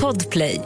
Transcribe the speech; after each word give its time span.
Podplay. 0.00 0.60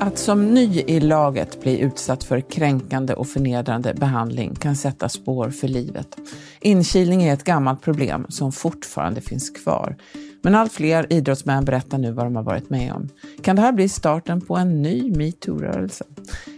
Att 0.00 0.18
som 0.18 0.46
ny 0.46 0.80
i 0.86 1.00
laget 1.00 1.60
bli 1.60 1.78
utsatt 1.78 2.24
för 2.24 2.40
kränkande 2.40 3.14
och 3.14 3.28
förnedrande 3.28 3.94
behandling 3.94 4.54
kan 4.54 4.76
sätta 4.76 5.08
spår 5.08 5.50
för 5.50 5.68
livet. 5.68 6.16
Inkilning 6.60 7.22
är 7.22 7.34
ett 7.34 7.44
gammalt 7.44 7.82
problem 7.82 8.26
som 8.28 8.52
fortfarande 8.52 9.20
finns 9.20 9.50
kvar. 9.50 9.96
Men 10.42 10.54
allt 10.54 10.72
fler 10.72 11.12
idrottsmän 11.12 11.64
berättar 11.64 11.98
nu 11.98 12.12
vad 12.12 12.26
de 12.26 12.36
har 12.36 12.42
varit 12.42 12.70
med 12.70 12.92
om. 12.92 13.08
Kan 13.42 13.56
det 13.56 13.62
här 13.62 13.72
bli 13.72 13.88
starten 13.88 14.40
på 14.40 14.56
en 14.56 14.82
ny 14.82 15.10
metoo-rörelse? 15.10 16.04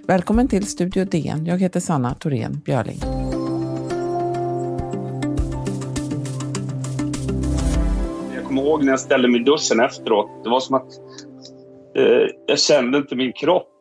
Välkommen 0.06 0.48
till 0.48 0.66
Studio 0.66 1.04
DN. 1.04 1.46
Jag 1.46 1.58
heter 1.58 1.80
Sanna 1.80 2.14
Thorén 2.14 2.60
Björling. 2.64 2.98
Jag 8.34 8.44
kommer 8.44 8.62
ihåg 8.62 8.84
när 8.84 8.92
jag 8.92 9.00
ställde 9.00 9.28
mig 9.28 9.40
i 9.40 9.44
duschen 9.44 9.80
efteråt. 9.80 10.44
Det 10.44 10.50
var 10.50 10.60
som 10.60 10.74
att 10.74 10.92
eh, 11.96 12.28
jag 12.46 12.58
kände 12.58 12.98
inte 12.98 13.16
min 13.16 13.32
kropp. 13.32 13.72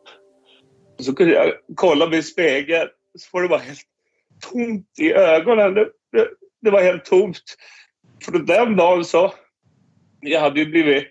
Så 1.00 1.14
kunde 1.14 1.34
jag 1.34 1.52
kolla 1.74 2.06
mig 2.06 2.18
i 2.18 2.22
spegeln 2.22 2.88
så 3.18 3.28
var 3.32 3.42
det 3.42 3.48
bara 3.48 3.60
helt 3.60 3.80
tomt 4.52 4.86
i 4.98 5.12
ögonen. 5.12 5.74
Det, 5.74 5.88
det, 6.12 6.28
det 6.62 6.70
var 6.70 6.82
helt 6.82 7.04
tomt. 7.04 7.42
För 8.24 8.32
den 8.38 8.76
dagen 8.76 9.04
så... 9.04 9.32
Jag 10.20 10.40
hade 10.40 10.60
ju 10.60 10.66
blivit 10.66 11.04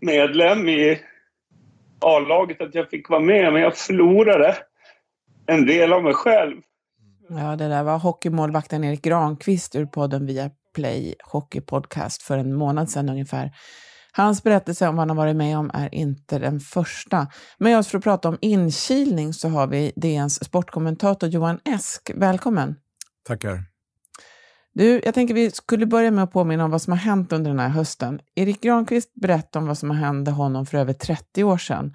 medlem 0.00 0.68
i 0.68 1.00
A-laget, 2.00 2.60
att 2.60 2.74
jag 2.74 2.90
fick 2.90 3.08
vara 3.08 3.20
med, 3.20 3.52
men 3.52 3.62
jag 3.62 3.76
förlorade 3.76 4.56
en 5.46 5.66
del 5.66 5.92
av 5.92 6.02
mig 6.02 6.14
själv. 6.14 6.60
Ja, 7.28 7.56
det 7.56 7.68
där 7.68 7.82
var 7.82 7.98
hockeymålvakten 7.98 8.84
Erik 8.84 9.02
Granqvist 9.02 9.76
ur 9.76 9.86
podden 9.86 10.26
via 10.26 10.50
Play 10.74 11.14
Hockeypodcast 11.24 12.22
för 12.22 12.38
en 12.38 12.54
månad 12.54 12.90
sedan 12.90 13.08
ungefär. 13.08 13.52
Hans 14.12 14.42
berättelse 14.42 14.88
om 14.88 14.96
vad 14.96 15.00
han 15.00 15.16
har 15.16 15.16
varit 15.16 15.36
med 15.36 15.58
om 15.58 15.70
är 15.74 15.94
inte 15.94 16.38
den 16.38 16.60
första. 16.60 17.26
Med 17.58 17.78
oss 17.78 17.88
för 17.88 17.98
att 17.98 18.04
prata 18.04 18.28
om 18.28 18.38
inkilning 18.40 19.32
så 19.32 19.48
har 19.48 19.66
vi 19.66 19.92
DNs 19.96 20.44
sportkommentator 20.44 21.28
Johan 21.28 21.58
Esk. 21.64 22.10
Välkommen! 22.14 22.76
Tackar. 23.26 23.75
Du, 24.78 25.00
jag 25.04 25.14
tänker 25.14 25.34
vi 25.34 25.50
skulle 25.50 25.86
börja 25.86 26.10
med 26.10 26.24
att 26.24 26.32
påminna 26.32 26.64
om 26.64 26.70
vad 26.70 26.82
som 26.82 26.90
har 26.90 26.98
hänt 26.98 27.32
under 27.32 27.50
den 27.50 27.60
här 27.60 27.68
hösten. 27.68 28.20
Erik 28.34 28.60
Granqvist 28.60 29.14
berättade 29.14 29.62
om 29.62 29.68
vad 29.68 29.78
som 29.78 29.90
hände 29.90 30.30
honom 30.30 30.66
för 30.66 30.78
över 30.78 30.92
30 30.92 31.44
år 31.44 31.58
sedan. 31.58 31.94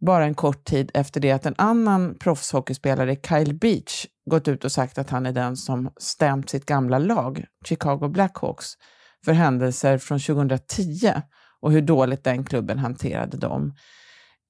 Bara 0.00 0.24
en 0.24 0.34
kort 0.34 0.64
tid 0.64 0.90
efter 0.94 1.20
det 1.20 1.32
att 1.32 1.46
en 1.46 1.54
annan 1.58 2.18
proffshockeyspelare, 2.18 3.16
Kyle 3.16 3.54
Beach, 3.54 4.06
gått 4.30 4.48
ut 4.48 4.64
och 4.64 4.72
sagt 4.72 4.98
att 4.98 5.10
han 5.10 5.26
är 5.26 5.32
den 5.32 5.56
som 5.56 5.90
stämt 5.96 6.50
sitt 6.50 6.66
gamla 6.66 6.98
lag, 6.98 7.44
Chicago 7.68 8.08
Blackhawks, 8.08 8.66
för 9.24 9.32
händelser 9.32 9.98
från 9.98 10.18
2010 10.18 11.12
och 11.60 11.72
hur 11.72 11.82
dåligt 11.82 12.24
den 12.24 12.44
klubben 12.44 12.78
hanterade 12.78 13.36
dem. 13.36 13.74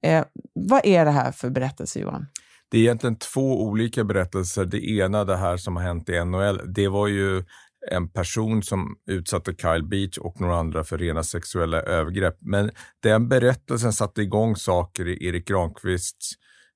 Eh, 0.05 0.25
vad 0.53 0.85
är 0.85 1.05
det 1.05 1.11
här 1.11 1.31
för 1.31 1.49
berättelse, 1.49 1.99
Johan? 1.99 2.25
Det 2.71 2.77
är 2.77 2.81
egentligen 2.81 3.15
två 3.15 3.63
olika 3.63 4.03
berättelser. 4.03 4.65
Det 4.65 4.85
ena, 4.85 5.25
det 5.25 5.37
här 5.37 5.57
som 5.57 5.75
har 5.75 5.83
hänt 5.83 6.09
i 6.09 6.25
NHL, 6.25 6.73
det 6.73 6.87
var 6.87 7.07
ju 7.07 7.43
en 7.91 8.09
person 8.09 8.63
som 8.63 8.95
utsatte 9.09 9.53
Kyle 9.61 9.83
Beach 9.83 10.17
och 10.17 10.41
några 10.41 10.55
andra 10.55 10.83
för 10.83 10.97
rena 10.97 11.23
sexuella 11.23 11.81
övergrepp. 11.81 12.37
Men 12.39 12.71
den 13.03 13.29
berättelsen 13.29 13.93
satte 13.93 14.21
igång 14.21 14.55
saker 14.55 15.07
i 15.07 15.25
Erik 15.25 15.47
Granqvists 15.47 16.31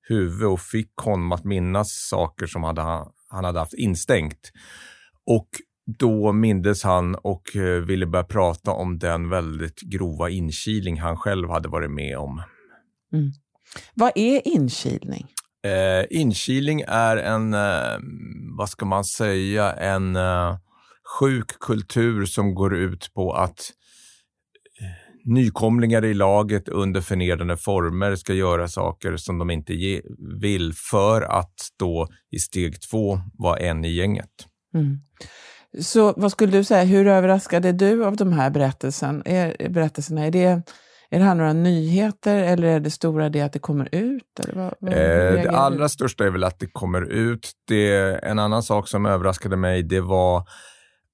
huvud 0.08 0.48
och 0.48 0.60
fick 0.60 0.96
honom 0.96 1.32
att 1.32 1.44
minnas 1.44 2.08
saker 2.10 2.46
som 2.46 2.62
hade, 2.62 2.82
han 3.30 3.44
hade 3.44 3.58
haft 3.58 3.74
instängt. 3.74 4.52
Och 5.26 5.48
då 5.98 6.32
mindes 6.32 6.82
han 6.82 7.14
och 7.14 7.56
eh, 7.56 7.80
ville 7.80 8.06
börja 8.06 8.24
prata 8.24 8.70
om 8.70 8.98
den 8.98 9.28
väldigt 9.28 9.80
grova 9.80 10.30
inkilning 10.30 11.00
han 11.00 11.16
själv 11.16 11.50
hade 11.50 11.68
varit 11.68 11.90
med 11.90 12.18
om. 12.18 12.42
Mm. 13.12 13.32
Vad 13.94 14.12
är 14.14 14.48
inkilning? 14.48 15.26
Eh, 15.64 16.06
inkilning 16.10 16.82
är 16.86 17.16
en, 17.16 17.54
eh, 17.54 17.98
vad 18.56 18.68
ska 18.68 18.86
man 18.86 19.04
säga, 19.04 19.72
en 19.72 20.16
eh, 20.16 20.56
sjuk 21.20 21.58
kultur 21.60 22.26
som 22.26 22.54
går 22.54 22.74
ut 22.74 23.10
på 23.14 23.32
att 23.32 23.60
eh, 24.80 24.86
nykomlingar 25.24 26.04
i 26.04 26.14
laget 26.14 26.68
under 26.68 27.00
förnedrande 27.00 27.56
former 27.56 28.16
ska 28.16 28.34
göra 28.34 28.68
saker 28.68 29.16
som 29.16 29.38
de 29.38 29.50
inte 29.50 29.74
ge, 29.74 30.02
vill 30.40 30.72
för 30.90 31.22
att 31.22 31.54
då 31.78 32.08
i 32.30 32.38
steg 32.38 32.80
två 32.80 33.20
vara 33.38 33.56
en 33.56 33.84
i 33.84 33.90
gänget. 33.90 34.30
Mm. 34.74 35.00
Så 35.80 36.14
vad 36.16 36.32
skulle 36.32 36.52
du 36.52 36.64
säga, 36.64 36.84
hur 36.84 37.06
överraskade 37.06 37.72
du 37.72 38.04
av 38.04 38.16
de 38.16 38.32
här 38.32 38.50
berättelsen, 38.50 39.22
är, 39.24 39.68
berättelserna? 39.68 40.26
Är 40.26 40.30
det, 40.30 40.62
är 41.10 41.18
det 41.18 41.24
här 41.24 41.34
några 41.34 41.52
nyheter 41.52 42.42
eller 42.42 42.68
är 42.68 42.80
det 42.80 42.90
stora 42.90 43.28
det 43.28 43.40
att 43.40 43.52
det 43.52 43.58
kommer 43.58 43.94
ut? 43.94 44.40
Eller 44.44 44.54
vad, 44.54 44.74
vad 44.78 44.92
eh, 44.92 45.42
det 45.42 45.50
allra 45.50 45.88
största 45.88 46.26
är 46.26 46.30
väl 46.30 46.44
att 46.44 46.58
det 46.58 46.66
kommer 46.66 47.02
ut. 47.02 47.52
Det, 47.68 48.18
en 48.18 48.38
annan 48.38 48.62
sak 48.62 48.88
som 48.88 49.06
överraskade 49.06 49.56
mig 49.56 49.82
det 49.82 50.00
var 50.00 50.48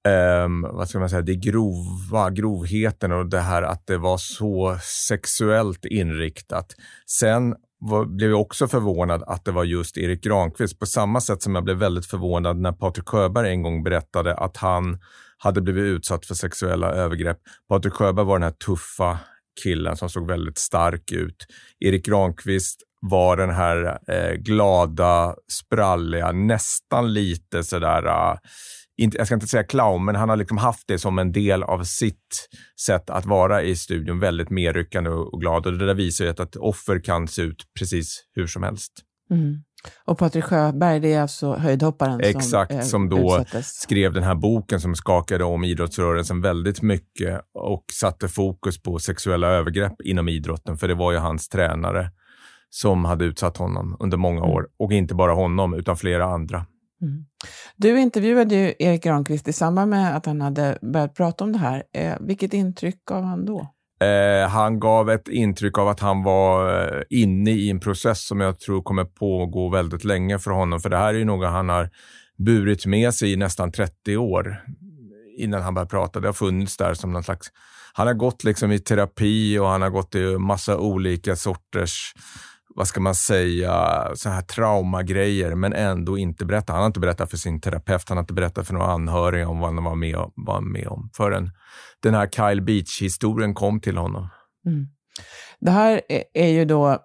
Um, 0.09 0.62
vad 0.62 0.88
ska 0.88 0.99
man 0.99 1.11
säga, 1.11 1.22
det 1.22 1.37
grova, 1.37 2.31
grovheten 2.31 3.12
och 3.12 3.27
det 3.27 3.41
här 3.41 3.62
att 3.62 3.87
det 3.87 3.99
var 3.99 4.19
så 4.19 4.78
sexuellt 5.09 5.84
inriktat. 5.84 6.75
Sen 7.06 7.55
var, 7.81 8.05
blev 8.05 8.31
jag 8.31 8.41
också 8.41 8.69
förvånad 8.69 9.22
att 9.27 9.44
det 9.44 9.53
var 9.53 9.65
just 9.65 9.99
Erik 9.99 10.25
Granqvist. 10.25 10.78
På 10.78 10.87
samma 10.87 11.21
sätt 11.21 11.43
som 11.43 11.55
jag 11.55 11.65
blev 11.65 11.77
väldigt 11.77 12.06
förvånad 12.06 12.61
när 12.61 12.72
Patrik 12.72 13.09
Sjöberg 13.09 13.50
en 13.50 13.62
gång 13.62 13.83
berättade 13.83 14.34
att 14.34 14.56
han 14.56 14.99
hade 15.38 15.61
blivit 15.61 15.83
utsatt 15.83 16.27
för 16.27 16.34
sexuella 16.34 16.93
övergrepp. 16.93 17.38
Patrik 17.69 17.93
Sjöberg 17.93 18.27
var 18.27 18.38
den 18.38 18.43
här 18.43 18.56
tuffa 18.67 19.19
killen 19.62 19.97
som 19.97 20.09
såg 20.09 20.28
väldigt 20.28 20.59
stark 20.59 21.12
ut. 21.12 21.47
Erik 21.81 22.06
Granqvist 22.06 22.82
var 23.00 23.37
den 23.37 23.50
här 23.50 23.99
eh, 24.09 24.34
glada, 24.34 25.34
spralliga, 25.53 26.32
nästan 26.32 27.12
lite 27.12 27.65
sådär 27.65 28.06
eh, 28.06 28.37
jag 29.00 29.27
ska 29.27 29.34
inte 29.34 29.47
säga 29.47 29.65
clown, 29.65 30.05
men 30.05 30.15
han 30.15 30.28
har 30.28 30.37
liksom 30.37 30.59
haft 30.59 30.88
det 30.88 30.99
som 30.99 31.19
en 31.19 31.33
del 31.33 31.62
av 31.62 31.84
sitt 31.84 32.49
sätt 32.87 33.11
att 33.11 33.27
vara 33.27 33.62
i 33.62 33.77
studion. 33.77 34.21
Väldigt 34.21 34.50
medryckande 34.50 35.11
och 35.11 35.41
glad. 35.41 35.66
Och 35.66 35.72
det 35.72 35.87
där 35.87 35.94
visar 35.94 36.25
ju 36.25 36.31
att 36.31 36.41
ett 36.41 36.56
offer 36.56 37.00
kan 37.05 37.28
se 37.28 37.43
ut 37.43 37.62
precis 37.78 38.25
hur 38.34 38.47
som 38.47 38.62
helst. 38.62 38.93
Mm. 39.31 39.62
Och 40.05 40.19
Patrik 40.19 40.44
Sjöberg, 40.44 41.00
det 41.00 41.12
är 41.12 41.22
alltså 41.22 41.55
höjdhopparen 41.55 42.21
Exakt, 42.21 42.72
som, 42.72 42.83
som 42.83 43.09
då 43.09 43.41
utsattes. 43.41 43.81
skrev 43.81 44.12
den 44.12 44.22
här 44.22 44.34
boken 44.34 44.81
som 44.81 44.94
skakade 44.94 45.44
om 45.44 45.65
idrottsrörelsen 45.65 46.41
väldigt 46.41 46.82
mycket 46.82 47.41
och 47.55 47.84
satte 47.93 48.28
fokus 48.28 48.82
på 48.82 48.99
sexuella 48.99 49.49
övergrepp 49.49 50.00
inom 50.05 50.28
idrotten, 50.28 50.77
för 50.77 50.88
det 50.88 50.94
var 50.94 51.12
ju 51.12 51.19
hans 51.19 51.49
tränare 51.49 52.11
som 52.71 53.05
hade 53.05 53.25
utsatt 53.25 53.56
honom 53.56 53.97
under 54.00 54.17
många 54.17 54.41
mm. 54.41 54.50
år. 54.50 54.69
Och 54.78 54.93
inte 54.93 55.15
bara 55.15 55.32
honom, 55.32 55.75
utan 55.75 55.97
flera 55.97 56.25
andra. 56.25 56.67
Mm. 57.03 57.25
Du 57.81 58.01
intervjuade 58.01 58.55
ju 58.55 58.75
Erik 58.79 59.03
Granqvist 59.03 59.49
i 59.49 59.53
samband 59.53 59.91
med 59.91 60.17
att 60.17 60.27
han 60.27 60.41
hade 60.41 60.79
börjat 60.83 61.15
prata 61.15 61.45
om 61.45 61.53
det 61.53 61.59
här. 61.59 61.83
Eh, 61.93 62.15
vilket 62.21 62.55
intryck 62.55 63.05
gav 63.05 63.23
han 63.23 63.47
då? 63.47 63.67
Eh, 64.07 64.49
han 64.49 64.81
gav 64.81 65.11
ett 65.11 65.29
intryck 65.29 65.79
av 65.79 65.89
att 65.89 66.01
han 66.01 66.23
var 66.23 66.83
eh, 66.85 67.03
inne 67.11 67.51
i 67.51 67.71
en 67.71 67.81
process 67.81 68.27
som 68.27 68.41
jag 68.41 68.61
tror 68.61 68.83
kommer 68.83 69.05
pågå 69.05 69.69
väldigt 69.69 70.05
länge 70.05 70.39
för 70.39 70.51
honom. 70.51 70.81
För 70.81 70.91
det 70.91 70.97
här 70.97 71.15
är 71.15 71.19
ju 71.19 71.25
något 71.25 71.51
han 71.51 71.69
har 71.69 71.91
burit 72.39 72.87
med 72.87 73.15
sig 73.15 73.33
i 73.33 73.37
nästan 73.37 73.73
30 73.73 74.17
år 74.17 74.65
innan 75.39 75.62
han 75.62 75.75
började 75.75 75.91
prata. 75.91 76.21
Det 76.21 76.29
har 76.29 76.33
funnits 76.33 76.77
där 76.77 76.95
som 76.95 77.12
någon 77.12 77.23
slags... 77.23 77.47
Han 77.93 78.07
har 78.07 78.15
gått 78.15 78.45
liksom 78.45 78.73
i 78.73 78.79
terapi 78.79 79.59
och 79.59 79.67
han 79.67 79.83
har 79.83 79.91
gått 79.91 80.15
i 80.15 80.38
massa 80.38 80.79
olika 80.79 81.37
sorters 81.37 82.15
vad 82.81 82.88
ska 82.88 83.00
man 83.00 83.15
säga, 83.15 84.06
så 84.15 84.29
här 84.29 84.43
traumagrejer, 84.43 85.55
men 85.55 85.73
ändå 85.73 86.19
inte 86.19 86.44
berätta. 86.44 86.73
Han 86.73 86.82
har 86.82 86.87
inte 86.87 87.00
berättat 87.00 87.31
för 87.31 87.37
sin 87.37 87.61
terapeut, 87.61 88.09
han 88.09 88.17
har 88.17 88.23
inte 88.23 88.35
berättat 88.35 88.67
för 88.67 88.75
några 88.75 88.87
anhöriga 88.87 89.49
om 89.49 89.61
vad 89.61 89.75
han 89.75 89.85
var 89.85 89.94
med, 89.94 90.17
var 90.35 90.61
med 90.61 90.87
om 90.87 91.11
förrän 91.17 91.50
den 92.03 92.15
här 92.15 92.27
Kyle 92.27 92.62
Beach-historien 92.62 93.55
kom 93.55 93.81
till 93.81 93.97
honom. 93.97 94.29
Mm. 94.67 94.87
Det 95.61 95.71
här 95.71 96.00
e-, 96.09 96.25
är 96.35 96.49
ju 96.49 96.65
då, 96.65 97.05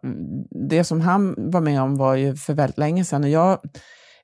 det 0.69 0.83
som 0.83 1.01
han 1.01 1.36
var 1.38 1.62
med 1.62 1.81
om 1.81 1.95
var 1.95 2.16
ju 2.16 2.36
för 2.36 2.54
väldigt 2.54 2.78
länge 2.78 3.06
sedan 3.06 3.24
och 3.24 3.30
jag 3.30 3.60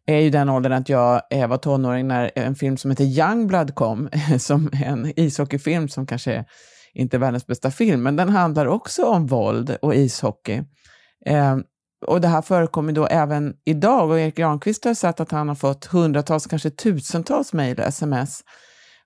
är 0.06 0.20
ju 0.20 0.30
den 0.30 0.50
åldern 0.50 0.74
att 0.74 0.90
jag 0.90 1.22
var 1.48 1.58
tonåring 1.58 2.08
när 2.08 2.32
en 2.36 2.56
film 2.56 2.78
som 2.78 2.92
heter 2.92 3.04
Youngblood 3.04 3.76
kom, 3.76 4.10
som 4.40 4.70
en 4.86 5.14
ishockeyfilm 5.16 5.90
som 5.90 6.08
kanske 6.08 6.46
inte 6.94 7.18
är 7.18 7.20
världens 7.20 7.48
bästa 7.48 7.72
film, 7.72 8.04
men 8.04 8.16
den 8.16 8.30
handlar 8.30 8.66
också 8.66 9.06
om 9.06 9.28
våld 9.28 9.78
och 9.82 9.96
ishockey. 9.96 10.64
Eh, 11.26 11.58
och 12.06 12.22
det 12.22 12.28
här 12.28 12.42
förekommer 12.42 12.94
då 12.94 13.08
även 13.08 13.54
idag 13.66 14.10
och 14.10 14.20
Erik 14.20 14.36
Granqvist 14.36 14.86
har 14.86 14.94
sagt 14.94 15.20
att 15.20 15.32
han 15.32 15.48
har 15.48 15.56
fått 15.56 15.86
hundratals, 15.86 16.48
kanske 16.48 16.70
tusentals 16.70 17.54
mejl 17.54 17.80
och 17.80 17.86
sms. 17.86 18.42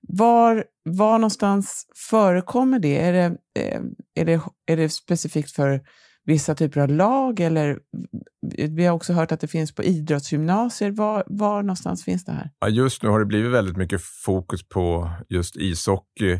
Var, 0.07 0.63
var 0.83 1.17
någonstans 1.17 1.85
förekommer 2.09 2.79
det? 2.79 3.01
Är 3.01 3.13
det, 3.13 3.37
eh, 3.59 3.81
är, 4.15 4.25
det? 4.25 4.41
är 4.65 4.77
det 4.77 4.89
specifikt 4.89 5.51
för 5.51 5.81
vissa 6.25 6.55
typer 6.55 6.81
av 6.81 6.89
lag? 6.89 7.39
Eller, 7.39 7.79
vi 8.69 8.85
har 8.85 8.95
också 8.95 9.13
hört 9.13 9.31
att 9.31 9.39
det 9.39 9.47
finns 9.47 9.75
på 9.75 9.83
idrottsgymnasier. 9.83 10.91
Var, 10.91 11.23
var 11.27 11.61
någonstans 11.61 12.03
finns 12.03 12.25
det 12.25 12.31
här? 12.31 12.51
Ja, 12.59 12.69
just 12.69 13.03
nu 13.03 13.09
har 13.09 13.19
det 13.19 13.25
blivit 13.25 13.51
väldigt 13.51 13.77
mycket 13.77 14.01
fokus 14.01 14.67
på 14.67 15.11
just 15.29 15.55
ishockey 15.57 16.39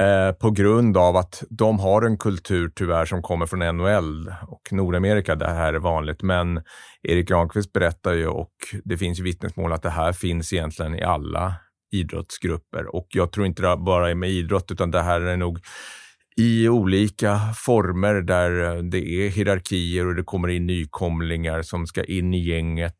eh, 0.00 0.32
på 0.32 0.50
grund 0.50 0.96
av 0.96 1.16
att 1.16 1.42
de 1.50 1.78
har 1.78 2.02
en 2.02 2.18
kultur 2.18 2.72
tyvärr 2.74 3.04
som 3.04 3.22
kommer 3.22 3.46
från 3.46 3.76
NHL 3.76 4.34
och 4.46 4.72
Nordamerika 4.72 5.34
där 5.34 5.46
det 5.46 5.54
här 5.54 5.74
är 5.74 5.78
vanligt. 5.78 6.22
Men 6.22 6.62
Erik 7.02 7.28
Granqvist 7.28 7.72
berättar 7.72 8.12
ju 8.12 8.26
och 8.26 8.52
det 8.84 8.98
finns 8.98 9.18
ju 9.18 9.22
vittnesmål 9.22 9.72
att 9.72 9.82
det 9.82 9.90
här 9.90 10.12
finns 10.12 10.52
egentligen 10.52 10.94
i 10.94 11.02
alla 11.02 11.54
idrottsgrupper 11.92 12.94
och 12.94 13.06
jag 13.10 13.32
tror 13.32 13.46
inte 13.46 13.62
det 13.62 13.76
bara 13.76 14.10
är 14.10 14.14
med 14.14 14.30
idrott 14.30 14.70
utan 14.70 14.90
det 14.90 15.02
här 15.02 15.20
är 15.20 15.36
nog 15.36 15.58
i 16.36 16.68
olika 16.68 17.40
former 17.56 18.14
där 18.14 18.76
eh, 18.76 18.82
det 18.82 18.98
är 18.98 19.28
hierarkier 19.28 20.06
och 20.06 20.14
det 20.14 20.22
kommer 20.22 20.48
in 20.48 20.66
nykomlingar 20.66 21.62
som 21.62 21.86
ska 21.86 22.04
in 22.04 22.34
i 22.34 22.48
gänget 22.48 22.98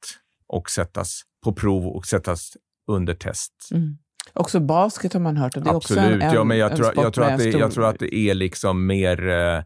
och 0.48 0.70
sättas 0.70 1.22
på 1.44 1.52
prov 1.52 1.86
och 1.86 2.06
sättas 2.06 2.52
under 2.90 3.14
test. 3.14 3.52
Mm. 3.74 3.98
Också 4.32 4.60
basket 4.60 5.12
har 5.12 5.20
man 5.20 5.36
hört. 5.36 5.56
Och 5.56 5.62
det 5.62 5.70
är 5.70 5.74
Absolut, 5.74 6.14
också 6.14 6.26
en, 6.26 6.34
ja, 6.34 6.44
men 6.44 6.58
jag, 6.58 6.70
en 6.70 6.76
tror, 6.76 6.92
jag, 6.96 7.12
tror 7.12 7.24
att 7.24 7.38
det, 7.38 7.50
stor- 7.50 7.60
jag 7.60 7.72
tror 7.72 7.86
att 7.86 7.98
det 7.98 8.14
är 8.14 8.34
liksom 8.34 8.86
mer 8.86 9.28
eh, 9.28 9.62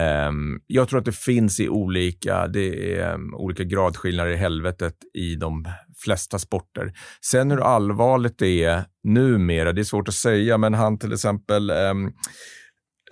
ehm, 0.00 0.60
jag 0.66 0.88
tror 0.88 0.98
att 0.98 1.04
det 1.04 1.16
finns 1.16 1.60
i 1.60 1.68
olika, 1.68 2.46
det 2.46 2.94
är, 2.94 3.14
um, 3.14 3.34
olika 3.34 3.64
gradskillnader 3.64 4.30
i 4.30 4.36
helvetet 4.36 4.94
i 5.14 5.34
de 5.36 5.64
flesta 6.04 6.38
sporter. 6.38 6.92
Sen 7.24 7.50
hur 7.50 7.60
allvarligt 7.60 8.38
det 8.38 8.64
är 8.64 8.84
numera, 9.04 9.72
det 9.72 9.80
är 9.80 9.84
svårt 9.84 10.08
att 10.08 10.14
säga, 10.14 10.58
men 10.58 10.74
han 10.74 10.98
till 10.98 11.12
exempel 11.12 11.70
um, 11.70 12.12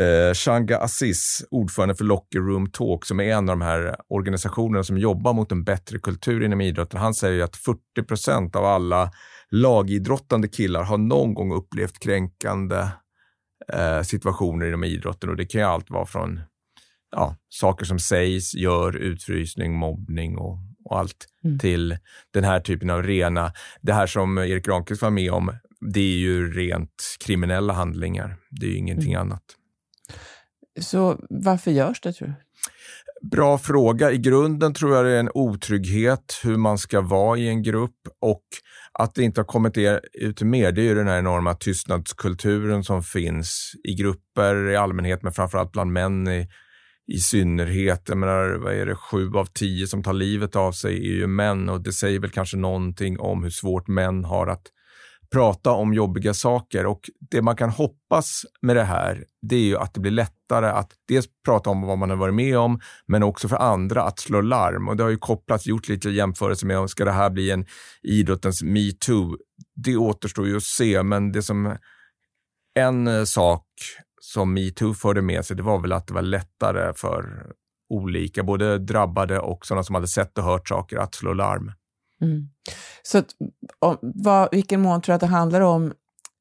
Eh, 0.00 0.34
Shanga 0.34 0.78
Aziz, 0.78 1.44
ordförande 1.50 1.94
för 1.94 2.04
Locker 2.04 2.38
Room 2.38 2.70
Talk, 2.70 3.06
som 3.06 3.20
är 3.20 3.24
en 3.24 3.48
av 3.48 3.58
de 3.58 3.60
här 3.60 3.96
organisationerna 4.08 4.84
som 4.84 4.98
jobbar 4.98 5.32
mot 5.32 5.52
en 5.52 5.64
bättre 5.64 5.98
kultur 5.98 6.44
inom 6.44 6.60
idrotten. 6.60 7.00
Han 7.00 7.14
säger 7.14 7.44
att 7.44 7.56
40 7.56 7.78
procent 8.08 8.56
av 8.56 8.64
alla 8.64 9.10
lagidrottande 9.50 10.48
killar 10.48 10.82
har 10.82 10.98
någon 10.98 11.34
gång 11.34 11.52
upplevt 11.52 11.98
kränkande 11.98 12.88
eh, 13.72 14.02
situationer 14.02 14.66
inom 14.66 14.84
idrotten 14.84 15.30
och 15.30 15.36
det 15.36 15.46
kan 15.46 15.60
ju 15.60 15.66
allt 15.66 15.90
vara 15.90 16.06
från 16.06 16.40
ja, 17.10 17.36
saker 17.48 17.84
som 17.84 17.98
sägs, 17.98 18.54
gör, 18.54 18.96
utfrysning, 18.96 19.74
mobbning 19.74 20.38
och, 20.38 20.58
och 20.84 20.98
allt 20.98 21.26
Mm. 21.44 21.58
till 21.58 21.98
den 22.30 22.44
här 22.44 22.60
typen 22.60 22.90
av 22.90 23.02
rena, 23.02 23.52
det 23.80 23.92
här 23.92 24.06
som 24.06 24.38
Erik 24.38 24.64
Granqvist 24.66 25.02
var 25.02 25.10
med 25.10 25.32
om, 25.32 25.52
det 25.80 26.00
är 26.00 26.18
ju 26.18 26.52
rent 26.52 27.16
kriminella 27.26 27.72
handlingar. 27.72 28.36
Det 28.50 28.66
är 28.66 28.70
ju 28.70 28.76
ingenting 28.76 29.12
Mm. 29.12 29.20
annat. 29.26 29.42
Så 30.80 31.24
varför 31.30 31.70
görs 31.70 32.00
det 32.00 32.12
tror 32.12 32.28
du? 32.28 32.34
Bra 33.22 33.58
fråga. 33.58 34.12
I 34.12 34.18
grunden 34.18 34.74
tror 34.74 34.96
jag 34.96 35.04
det 35.04 35.10
är 35.10 35.20
en 35.20 35.30
otrygghet 35.34 36.40
hur 36.44 36.56
man 36.56 36.78
ska 36.78 37.00
vara 37.00 37.38
i 37.38 37.48
en 37.48 37.62
grupp 37.62 37.96
och 38.20 38.42
att 38.98 39.14
det 39.14 39.22
inte 39.22 39.40
har 39.40 39.46
kommit 39.46 39.78
ut 40.12 40.42
mer, 40.42 40.72
det 40.72 40.80
är 40.80 40.84
ju 40.84 40.94
den 40.94 41.08
här 41.08 41.18
enorma 41.18 41.54
tystnadskulturen 41.54 42.84
som 42.84 43.02
finns 43.02 43.72
i 43.84 43.94
grupper 43.94 44.70
i 44.70 44.76
allmänhet, 44.76 45.22
men 45.22 45.32
framförallt 45.32 45.72
bland 45.72 45.92
män 45.92 46.28
i, 46.28 46.48
i 47.12 47.18
synnerhet. 47.18 48.02
Jag 48.08 48.18
menar, 48.18 48.58
vad 48.64 48.74
är 48.74 48.86
det, 48.86 48.94
sju 48.94 49.30
av 49.34 49.44
tio 49.44 49.86
som 49.86 50.02
tar 50.02 50.12
livet 50.12 50.56
av 50.56 50.72
sig 50.72 50.94
är 50.94 51.14
ju 51.14 51.26
män 51.26 51.68
och 51.68 51.80
det 51.80 51.92
säger 51.92 52.20
väl 52.20 52.30
kanske 52.30 52.56
någonting 52.56 53.18
om 53.18 53.42
hur 53.42 53.50
svårt 53.50 53.88
män 53.88 54.24
har 54.24 54.46
att 54.46 54.66
prata 55.32 55.70
om 55.70 55.94
jobbiga 55.94 56.34
saker 56.34 56.86
och 56.86 57.10
det 57.30 57.42
man 57.42 57.56
kan 57.56 57.70
hoppas 57.70 58.42
med 58.62 58.76
det 58.76 58.84
här, 58.84 59.24
det 59.42 59.56
är 59.56 59.60
ju 59.60 59.76
att 59.76 59.94
det 59.94 60.00
blir 60.00 60.12
lättare 60.12 60.66
att 60.66 60.92
dels 61.08 61.26
prata 61.44 61.70
om 61.70 61.82
vad 61.82 61.98
man 61.98 62.10
har 62.10 62.16
varit 62.16 62.34
med 62.34 62.58
om, 62.58 62.80
men 63.06 63.22
också 63.22 63.48
för 63.48 63.56
andra 63.56 64.02
att 64.02 64.18
slå 64.18 64.40
larm. 64.40 64.88
Och 64.88 64.96
det 64.96 65.02
har 65.02 65.10
ju 65.10 65.16
kopplats, 65.16 65.66
gjort 65.66 65.88
lite 65.88 66.10
jämförelse 66.10 66.66
med 66.66 66.78
om 66.78 66.88
ska 66.88 67.04
det 67.04 67.12
här 67.12 67.30
bli 67.30 67.50
en 67.50 67.66
idrottens 68.02 68.62
metoo? 68.62 69.36
Det 69.74 69.96
återstår 69.96 70.46
ju 70.46 70.56
att 70.56 70.62
se, 70.62 71.02
men 71.02 71.32
det 71.32 71.42
som 71.42 71.76
en 72.78 73.06
eh, 73.06 73.24
sak 73.24 73.66
som 74.20 74.54
metoo 74.54 74.94
förde 74.94 75.22
med 75.22 75.44
sig, 75.44 75.56
det 75.56 75.62
var 75.62 75.78
väl 75.78 75.92
att 75.92 76.06
det 76.06 76.14
var 76.14 76.22
lättare 76.22 76.92
för 76.94 77.52
olika, 77.90 78.42
både 78.42 78.78
drabbade 78.78 79.38
och 79.38 79.66
sådana 79.66 79.82
som 79.82 79.94
hade 79.94 80.08
sett 80.08 80.38
och 80.38 80.44
hört 80.44 80.68
saker, 80.68 80.96
att 80.96 81.14
slå 81.14 81.32
larm. 81.32 81.72
Mm. 82.22 82.48
Så 83.02 83.18
att, 83.18 83.26
om, 83.78 83.98
vad, 84.00 84.48
vilken 84.52 84.80
mån 84.80 85.02
tror 85.02 85.12
du 85.12 85.14
att 85.14 85.20
det 85.20 85.26
handlar 85.26 85.60
om 85.60 85.82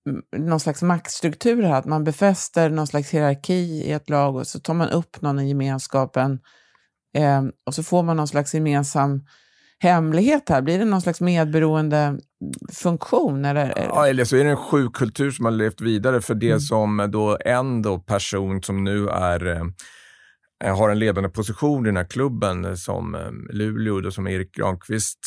mm, 0.10 0.22
någon 0.50 0.60
slags 0.60 0.82
maktstruktur 0.82 1.64
här? 1.64 1.74
Att 1.74 1.86
man 1.86 2.04
befäster 2.04 2.70
någon 2.70 2.88
slags 2.88 3.10
hierarki 3.14 3.54
i 3.86 3.92
ett 3.92 4.10
lag 4.10 4.36
och 4.36 4.48
så 4.48 4.60
tar 4.60 4.74
man 4.74 4.90
upp 4.90 5.22
någon 5.22 5.40
i 5.40 5.48
gemenskapen 5.48 6.40
eh, 7.18 7.44
och 7.66 7.76
så 7.76 7.84
får 7.84 8.04
man 8.04 8.18
någon 8.18 8.28
slags 8.28 8.54
gemensam 8.54 9.26
hemlighet 9.80 10.50
här. 10.50 10.62
Blir 10.62 10.80
det 10.80 10.86
någon 10.86 11.02
slags 11.02 11.22
medberoende 11.22 12.20
funktion? 12.74 13.46
Eller, 13.46 13.74
Ja, 13.78 14.08
eller 14.08 14.26
så 14.26 14.36
är 14.36 14.44
det 14.44 14.50
en 14.50 14.58
sjuk 14.58 14.94
kultur 14.96 15.32
som 15.32 15.46
har 15.46 15.52
levt 15.52 15.82
vidare 15.82 16.22
för 16.22 16.36
det 16.36 16.48
Mm. 16.48 16.60
som 16.60 17.10
då 17.12 17.38
en 17.46 17.82
då 17.82 18.00
person 18.00 18.64
som 18.64 18.84
nu 18.84 19.08
är 19.10 19.48
eh, 19.48 19.64
Eh, 20.64 20.78
har 20.78 20.90
en 20.90 21.00
ledande 21.00 21.30
position 21.30 21.86
i 21.86 21.90
den 21.90 21.98
här 21.98 22.04
klubben 22.04 22.66
eh, 22.66 22.74
som 22.74 23.16
eh, 23.16 23.32
Luleå, 23.50 24.02
då, 24.02 24.12
som 24.12 24.28
Erik 24.28 24.56
Granqvist 24.56 25.20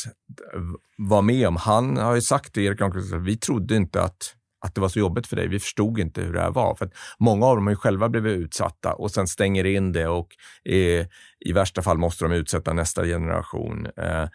var 0.97 1.23
med 1.23 1.49
om. 1.49 1.57
Han 1.57 1.97
har 1.97 2.15
ju 2.15 2.21
sagt 2.21 2.53
till 2.55 2.63
Erik 2.63 2.79
Granqvist 2.79 3.13
att 3.13 3.23
vi 3.23 3.37
trodde 3.37 3.77
inte 3.77 4.03
att, 4.03 4.35
att 4.65 4.75
det 4.75 4.81
var 4.81 4.89
så 4.89 4.99
jobbigt 4.99 5.27
för 5.27 5.37
dig. 5.37 5.49
Vi 5.49 5.61
förstod 5.61 5.99
inte 5.99 6.23
hur 6.23 6.33
det 6.33 6.41
här 6.41 6.51
var. 6.51 6.75
För 6.75 6.87
att 6.87 6.93
många 7.19 7.47
av 7.47 7.57
dem 7.57 7.67
har 7.67 7.73
ju 7.73 7.77
själva 7.77 8.09
blivit 8.09 8.39
utsatta 8.39 8.95
och 8.95 9.11
sen 9.11 9.27
stänger 9.27 9.65
in 9.65 9.93
det 9.93 10.09
och 10.09 10.29
eh, 10.65 11.07
i 11.41 11.53
värsta 11.55 11.83
fall 11.83 11.99
måste 11.99 12.25
de 12.25 12.33
utsätta 12.33 12.73
nästa 12.73 13.05
generation. 13.05 13.87
Eh, 13.97 14.29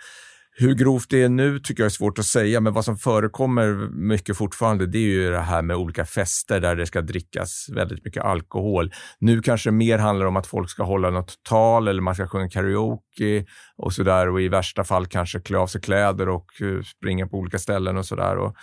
hur 0.59 0.73
grovt 0.73 1.09
det 1.09 1.23
är 1.23 1.29
nu 1.29 1.59
tycker 1.59 1.83
jag 1.83 1.85
är 1.85 1.89
svårt 1.89 2.19
att 2.19 2.25
säga, 2.25 2.59
men 2.59 2.73
vad 2.73 2.85
som 2.85 2.97
förekommer 2.97 3.89
mycket 3.91 4.37
fortfarande 4.37 4.87
det 4.87 4.97
är 4.97 5.01
ju 5.01 5.31
det 5.31 5.39
här 5.39 5.61
med 5.61 5.75
olika 5.75 6.05
fester 6.05 6.59
där 6.59 6.75
det 6.75 6.85
ska 6.85 7.01
drickas 7.01 7.67
väldigt 7.73 8.05
mycket 8.05 8.23
alkohol. 8.23 8.93
Nu 9.19 9.41
kanske 9.41 9.69
det 9.69 9.73
mer 9.73 9.97
handlar 9.97 10.25
om 10.25 10.35
att 10.35 10.47
folk 10.47 10.69
ska 10.69 10.83
hålla 10.83 11.09
något 11.09 11.43
tal 11.43 11.87
eller 11.87 12.01
man 12.01 12.15
ska 12.15 12.27
sjunga 12.27 12.49
karaoke 12.49 13.45
och 13.77 13.93
sådär 13.93 14.29
och 14.29 14.41
i 14.41 14.47
värsta 14.47 14.83
fall 14.83 15.05
kanske 15.05 15.39
klä 15.39 15.57
av 15.57 15.67
sig 15.67 15.81
kläder 15.81 16.29
och 16.29 16.61
eh, 16.61 16.81
springa 16.81 17.27
på 17.27 17.37
olika 17.37 17.59
ställen 17.59 17.97
och 17.97 18.05
sådär. 18.05 18.37
Och, 18.37 18.55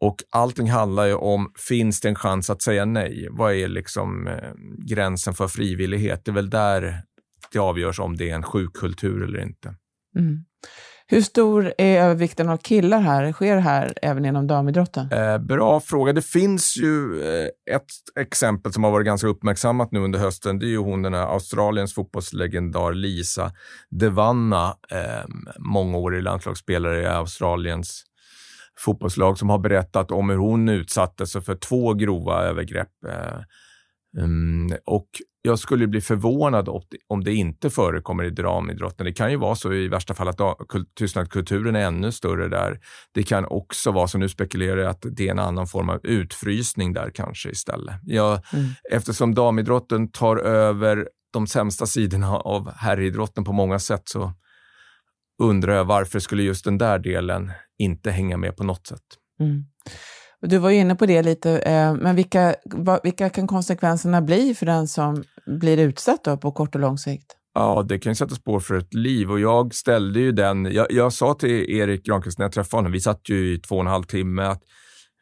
och 0.00 0.16
allting 0.30 0.70
handlar 0.70 1.06
ju 1.06 1.14
om, 1.14 1.52
finns 1.68 2.00
det 2.00 2.08
en 2.08 2.14
chans 2.14 2.50
att 2.50 2.62
säga 2.62 2.84
nej? 2.84 3.28
Vad 3.30 3.54
är 3.54 3.68
liksom 3.68 4.26
eh, 4.26 4.52
gränsen 4.88 5.34
för 5.34 5.48
frivillighet? 5.48 6.24
Det 6.24 6.30
är 6.30 6.34
väl 6.34 6.50
där 6.50 7.02
det 7.52 7.58
avgörs 7.58 8.00
om 8.00 8.16
det 8.16 8.30
är 8.30 8.34
en 8.34 8.42
sjuk 8.42 8.72
kultur 8.72 9.22
eller 9.22 9.40
inte. 9.40 9.74
Mm. 10.18 10.44
Hur 11.12 11.22
stor 11.22 11.74
är 11.78 12.02
övervikten 12.02 12.48
av 12.48 12.56
killar 12.56 13.00
här? 13.00 13.32
Sker 13.32 13.54
det 13.54 13.60
här 13.60 13.94
även 14.02 14.24
inom 14.24 14.46
damidrotten? 14.46 15.12
Eh, 15.12 15.38
bra 15.38 15.80
fråga. 15.80 16.12
Det 16.12 16.22
finns 16.22 16.76
ju 16.76 17.22
eh, 17.22 17.74
ett 17.74 17.86
exempel 18.20 18.72
som 18.72 18.84
har 18.84 18.90
varit 18.90 19.06
ganska 19.06 19.28
uppmärksammat 19.28 19.92
nu 19.92 20.00
under 20.00 20.18
hösten. 20.18 20.58
Det 20.58 20.66
är 20.66 20.68
ju 20.68 20.78
hon, 20.78 21.02
den 21.02 21.14
här 21.14 21.26
Australiens 21.26 21.94
fotbollslegendar 21.94 22.92
Lisa 22.92 23.52
Devanna, 23.90 24.76
eh, 24.90 25.28
mångårig 25.58 26.22
landslagsspelare 26.22 27.02
i 27.02 27.06
Australiens 27.06 28.04
fotbollslag 28.78 29.38
som 29.38 29.50
har 29.50 29.58
berättat 29.58 30.10
om 30.10 30.30
hur 30.30 30.36
hon 30.36 30.68
utsattes 30.68 31.32
för 31.32 31.54
två 31.54 31.94
grova 31.94 32.42
övergrepp. 32.42 33.04
Eh, 33.08 34.22
mm, 34.22 34.78
och 34.84 35.08
jag 35.42 35.58
skulle 35.58 35.86
bli 35.86 36.00
förvånad 36.00 36.68
om 37.08 37.24
det- 37.24 37.34
inte 37.34 37.70
förekommer 37.70 38.24
i 38.24 38.30
damidrotten. 38.30 39.06
Det 39.06 39.12
kan 39.12 39.30
ju 39.30 39.36
vara 39.36 39.54
så 39.54 39.72
i 39.72 39.88
värsta 39.88 40.14
fall 40.14 40.28
att 40.28 40.40
tystnadskulturen 40.98 41.76
är 41.76 41.80
ännu 41.80 42.12
större 42.12 42.48
där. 42.48 42.80
Det 43.14 43.22
kan 43.22 43.44
också 43.44 43.90
vara 43.90 44.06
så, 44.06 44.18
nu 44.18 44.28
spekulerar 44.28 44.76
jag, 44.80 44.90
att 44.90 45.04
det 45.10 45.26
är 45.26 45.30
en 45.30 45.38
annan 45.38 45.66
form 45.66 45.88
av 45.88 46.00
utfrysning 46.06 46.92
där 46.92 47.10
kanske 47.14 47.50
istället. 47.50 47.94
Jag, 48.02 48.32
Mm. 48.52 48.66
Eftersom 48.92 49.34
damidrotten 49.34 50.08
tar 50.12 50.36
över 50.36 51.08
de 51.32 51.46
sämsta 51.46 51.86
sidorna 51.86 52.36
av 52.36 52.72
herridrotten 52.76 53.44
på 53.44 53.52
många 53.52 53.78
sätt 53.78 54.02
så 54.04 54.32
undrar 55.42 55.74
jag 55.74 55.84
varför 55.84 56.18
skulle 56.18 56.42
just 56.42 56.64
den 56.64 56.78
där 56.78 56.98
delen 56.98 57.52
inte 57.78 58.10
hänga 58.10 58.36
med 58.36 58.56
på 58.56 58.64
något 58.64 58.86
sätt. 58.86 59.02
Mm. 59.40 59.64
Du 60.42 60.58
var 60.58 60.70
ju 60.70 60.76
inne 60.76 60.94
på 60.94 61.06
det 61.06 61.22
lite, 61.22 61.58
eh, 61.58 61.94
men 61.94 62.16
vilka, 62.16 62.54
vilka 63.02 63.30
kan 63.30 63.46
konsekvenserna 63.46 64.22
bli 64.22 64.54
för 64.54 64.66
den 64.66 64.88
som 64.88 65.24
blir 65.46 65.78
utsatt 65.78 66.24
då, 66.24 66.36
på 66.36 66.52
kort 66.52 66.74
och 66.74 66.80
lång 66.80 66.98
sikt? 66.98 67.36
Ja, 67.54 67.84
det 67.88 67.98
kan 67.98 68.10
ju 68.12 68.16
sätta 68.16 68.34
spår 68.34 68.60
för 68.60 68.74
ett 68.74 68.94
liv 68.94 69.30
och 69.30 69.40
jag 69.40 69.74
ställde 69.74 70.20
ju 70.20 70.32
den, 70.32 70.64
jag, 70.64 70.92
jag 70.92 71.12
sa 71.12 71.34
till 71.34 71.70
Erik 71.70 72.06
Granqvist 72.06 72.38
när 72.38 72.44
jag 72.44 72.52
träffade 72.52 72.78
honom, 72.78 72.92
vi 72.92 73.00
satt 73.00 73.28
ju 73.28 73.54
i 73.54 73.58
två 73.58 73.74
och 73.74 73.80
en 73.80 73.86
halv 73.86 74.04
timme, 74.04 74.42
att 74.42 74.62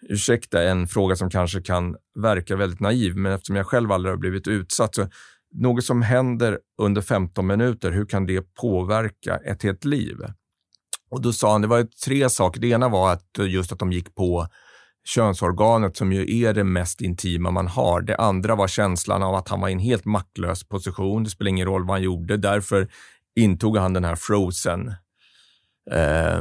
ursäkta, 0.09 0.63
en 0.63 0.87
fråga 0.87 1.17
som 1.17 1.31
kanske 1.31 1.63
kan 1.63 1.97
verka 2.23 2.57
väldigt 2.57 2.81
naiv, 2.81 3.17
men 3.17 3.33
eftersom 3.33 3.57
jag 3.57 3.67
själv 3.67 3.93
aldrig 3.93 4.13
har 4.13 4.19
blivit 4.19 4.49
utsatt, 4.49 4.95
så 4.95 5.09
något 5.55 5.85
som 5.85 6.03
händer 6.03 6.59
under 6.83 7.03
15 7.03 7.47
minuter, 7.47 7.91
hur 7.91 8.07
kan 8.07 8.27
det 8.27 8.55
påverka 8.55 9.37
ett 9.37 9.63
helt 9.63 9.85
liv? 9.85 10.17
Och 11.11 11.23
då 11.23 11.33
sa 11.33 11.53
han, 11.53 11.61
det 11.61 11.69
var 11.69 11.87
tre 12.05 12.31
saker. 12.31 12.61
Det 12.61 12.69
ena 12.69 12.89
var 12.89 13.13
att 13.13 13.39
just 13.39 13.73
att 13.73 13.79
de 13.79 13.93
gick 13.93 14.15
på 14.15 14.47
könsorganet 15.15 15.97
som 15.97 16.13
ju 16.13 16.43
är 16.45 16.55
det 16.55 16.65
mest 16.65 17.01
intima 17.01 17.51
man 17.51 17.67
har. 17.67 18.01
Det 18.01 18.17
andra 18.17 18.55
var 18.55 18.69
känslan 18.69 19.23
av 19.23 19.35
att 19.35 19.49
han 19.49 19.61
var 19.61 19.69
i 19.69 19.73
en 19.73 19.79
helt 19.79 20.05
maktlös 20.05 20.65
position. 20.65 21.25
Det 21.25 21.31
spelar 21.31 21.49
ingen 21.49 21.67
roll 21.67 21.87
vad 21.87 21.97
han 21.97 22.03
gjorde. 22.03 22.37
Därför 22.37 22.89
intog 23.37 23.77
han 23.77 23.93
den 23.93 24.05
här 24.05 24.17
frozen 24.17 24.89
eh, 25.91 26.41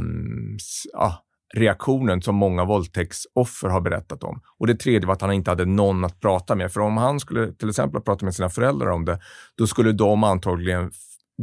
ja, 0.94 1.24
reaktionen 1.54 2.22
som 2.22 2.36
många 2.36 2.66
våldtäktsoffer 2.66 3.70
har 3.70 3.82
berättat 3.82 4.24
om. 4.24 4.42
Och 4.58 4.68
det 4.68 4.76
tredje 4.76 5.08
var 5.08 5.14
att 5.14 5.22
han 5.22 5.34
inte 5.34 5.52
hade 5.52 5.66
någon 5.66 6.06
att 6.06 6.20
prata 6.20 6.56
med. 6.56 6.72
För 6.72 6.82
om 6.82 6.98
han 6.98 7.20
skulle 7.20 7.54
till 7.54 7.70
exempel 7.70 8.02
prata 8.02 8.26
med 8.26 8.36
sina 8.36 8.50
föräldrar 8.50 8.90
om 8.90 9.06
det, 9.06 9.20
då 9.58 9.68
skulle 9.68 9.92
de 9.92 10.24
antagligen 10.24 10.92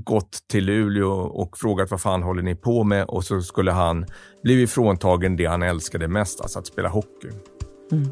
gått 0.04 0.48
till 0.48 0.64
Luleå 0.64 1.10
och 1.10 1.58
frågat 1.58 1.90
vad 1.90 2.00
fan 2.00 2.22
håller 2.22 2.42
ni 2.42 2.54
på 2.54 2.84
med 2.84 3.04
och 3.04 3.24
så 3.24 3.40
skulle 3.40 3.72
han 3.72 4.06
blivit 4.42 4.70
fråntagen 4.70 5.36
det 5.36 5.46
han 5.46 5.62
älskade 5.62 6.08
mest, 6.08 6.40
alltså 6.40 6.58
att 6.58 6.66
spela 6.66 6.88
hockey. 6.88 7.28
Mm. 7.92 8.08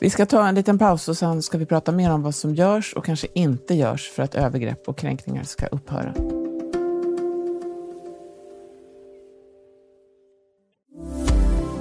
Vi 0.00 0.10
ska 0.10 0.26
ta 0.26 0.48
en 0.48 0.54
liten 0.54 0.78
paus 0.78 1.08
och 1.08 1.16
sen 1.16 1.42
ska 1.42 1.58
vi 1.58 1.66
prata 1.66 1.92
mer 1.92 2.12
om 2.12 2.22
vad 2.22 2.34
som 2.34 2.54
görs 2.54 2.94
och 2.94 3.04
kanske 3.04 3.26
inte 3.34 3.74
görs 3.74 4.10
för 4.10 4.22
att 4.22 4.34
övergrepp 4.34 4.88
och 4.88 4.98
kränkningar 4.98 5.42
ska 5.42 5.66
upphöra. 5.66 6.14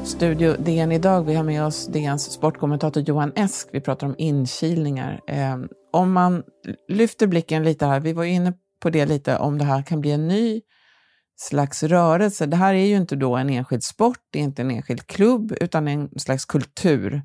Studio 0.03 0.55
DN 0.59 0.91
idag. 0.91 1.23
Vi 1.23 1.35
har 1.35 1.43
med 1.43 1.65
oss 1.65 1.87
DNs 1.87 2.31
sportkommentator 2.31 3.03
Johan 3.03 3.31
Esk. 3.35 3.69
Vi 3.71 3.81
pratar 3.81 4.07
om 4.07 4.15
inkilningar. 4.17 5.21
Ehm, 5.27 5.69
om 5.93 6.11
man 6.11 6.43
lyfter 6.87 7.27
blicken 7.27 7.63
lite 7.63 7.85
här, 7.85 7.99
vi 7.99 8.13
var 8.13 8.23
inne 8.23 8.53
på 8.79 8.89
det 8.89 9.05
lite, 9.05 9.37
om 9.37 9.57
det 9.57 9.65
här 9.65 9.83
kan 9.83 10.01
bli 10.01 10.11
en 10.11 10.27
ny 10.27 10.61
slags 11.35 11.83
rörelse. 11.83 12.45
Det 12.45 12.57
här 12.57 12.73
är 12.73 12.85
ju 12.85 12.95
inte 12.95 13.15
då 13.15 13.35
en 13.35 13.49
enskild 13.49 13.83
sport, 13.83 14.19
det 14.31 14.39
är 14.39 14.43
inte 14.43 14.61
en 14.61 14.71
enskild 14.71 15.07
klubb, 15.07 15.53
utan 15.61 15.87
en 15.87 16.09
slags 16.19 16.45
kultur. 16.45 17.21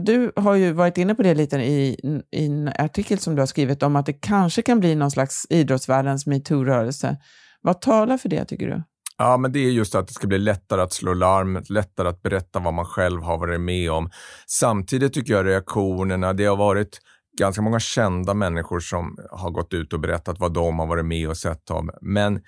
Du 0.00 0.32
har 0.36 0.54
ju 0.54 0.72
varit 0.72 0.98
inne 0.98 1.14
på 1.14 1.22
det 1.22 1.34
lite 1.34 1.56
i, 1.56 1.96
i 2.30 2.46
en 2.46 2.68
artikel 2.68 3.18
som 3.18 3.34
du 3.34 3.42
har 3.42 3.46
skrivit 3.46 3.82
om 3.82 3.96
att 3.96 4.06
det 4.06 4.12
kanske 4.12 4.62
kan 4.62 4.80
bli 4.80 4.94
någon 4.94 5.10
slags 5.10 5.46
idrottsvärldens 5.50 6.26
metoo-rörelse. 6.26 7.16
Vad 7.60 7.80
talar 7.80 8.18
för 8.18 8.28
det, 8.28 8.44
tycker 8.44 8.66
du? 8.66 8.82
Ja, 9.18 9.36
men 9.36 9.52
det 9.52 9.58
är 9.58 9.70
just 9.70 9.94
att 9.94 10.08
det 10.08 10.14
ska 10.14 10.26
bli 10.26 10.38
lättare 10.38 10.82
att 10.82 10.92
slå 10.92 11.14
larm, 11.14 11.62
lättare 11.68 12.08
att 12.08 12.22
berätta 12.22 12.58
vad 12.58 12.74
man 12.74 12.84
själv 12.84 13.22
har 13.22 13.38
varit 13.38 13.60
med 13.60 13.90
om. 13.90 14.10
Samtidigt 14.46 15.12
tycker 15.12 15.32
jag 15.32 15.46
reaktionerna, 15.46 16.32
det 16.32 16.44
har 16.44 16.56
varit 16.56 17.00
ganska 17.36 17.62
många 17.62 17.80
kända 17.80 18.34
människor 18.34 18.80
som 18.80 19.18
har 19.30 19.50
gått 19.50 19.74
ut 19.74 19.92
och 19.92 20.00
berättat 20.00 20.38
vad 20.38 20.52
de 20.52 20.78
har 20.78 20.86
varit 20.86 21.06
med 21.06 21.28
och 21.28 21.36
sett 21.36 21.70
av. 21.70 21.90
Men 22.00 22.36
eh, 22.36 22.40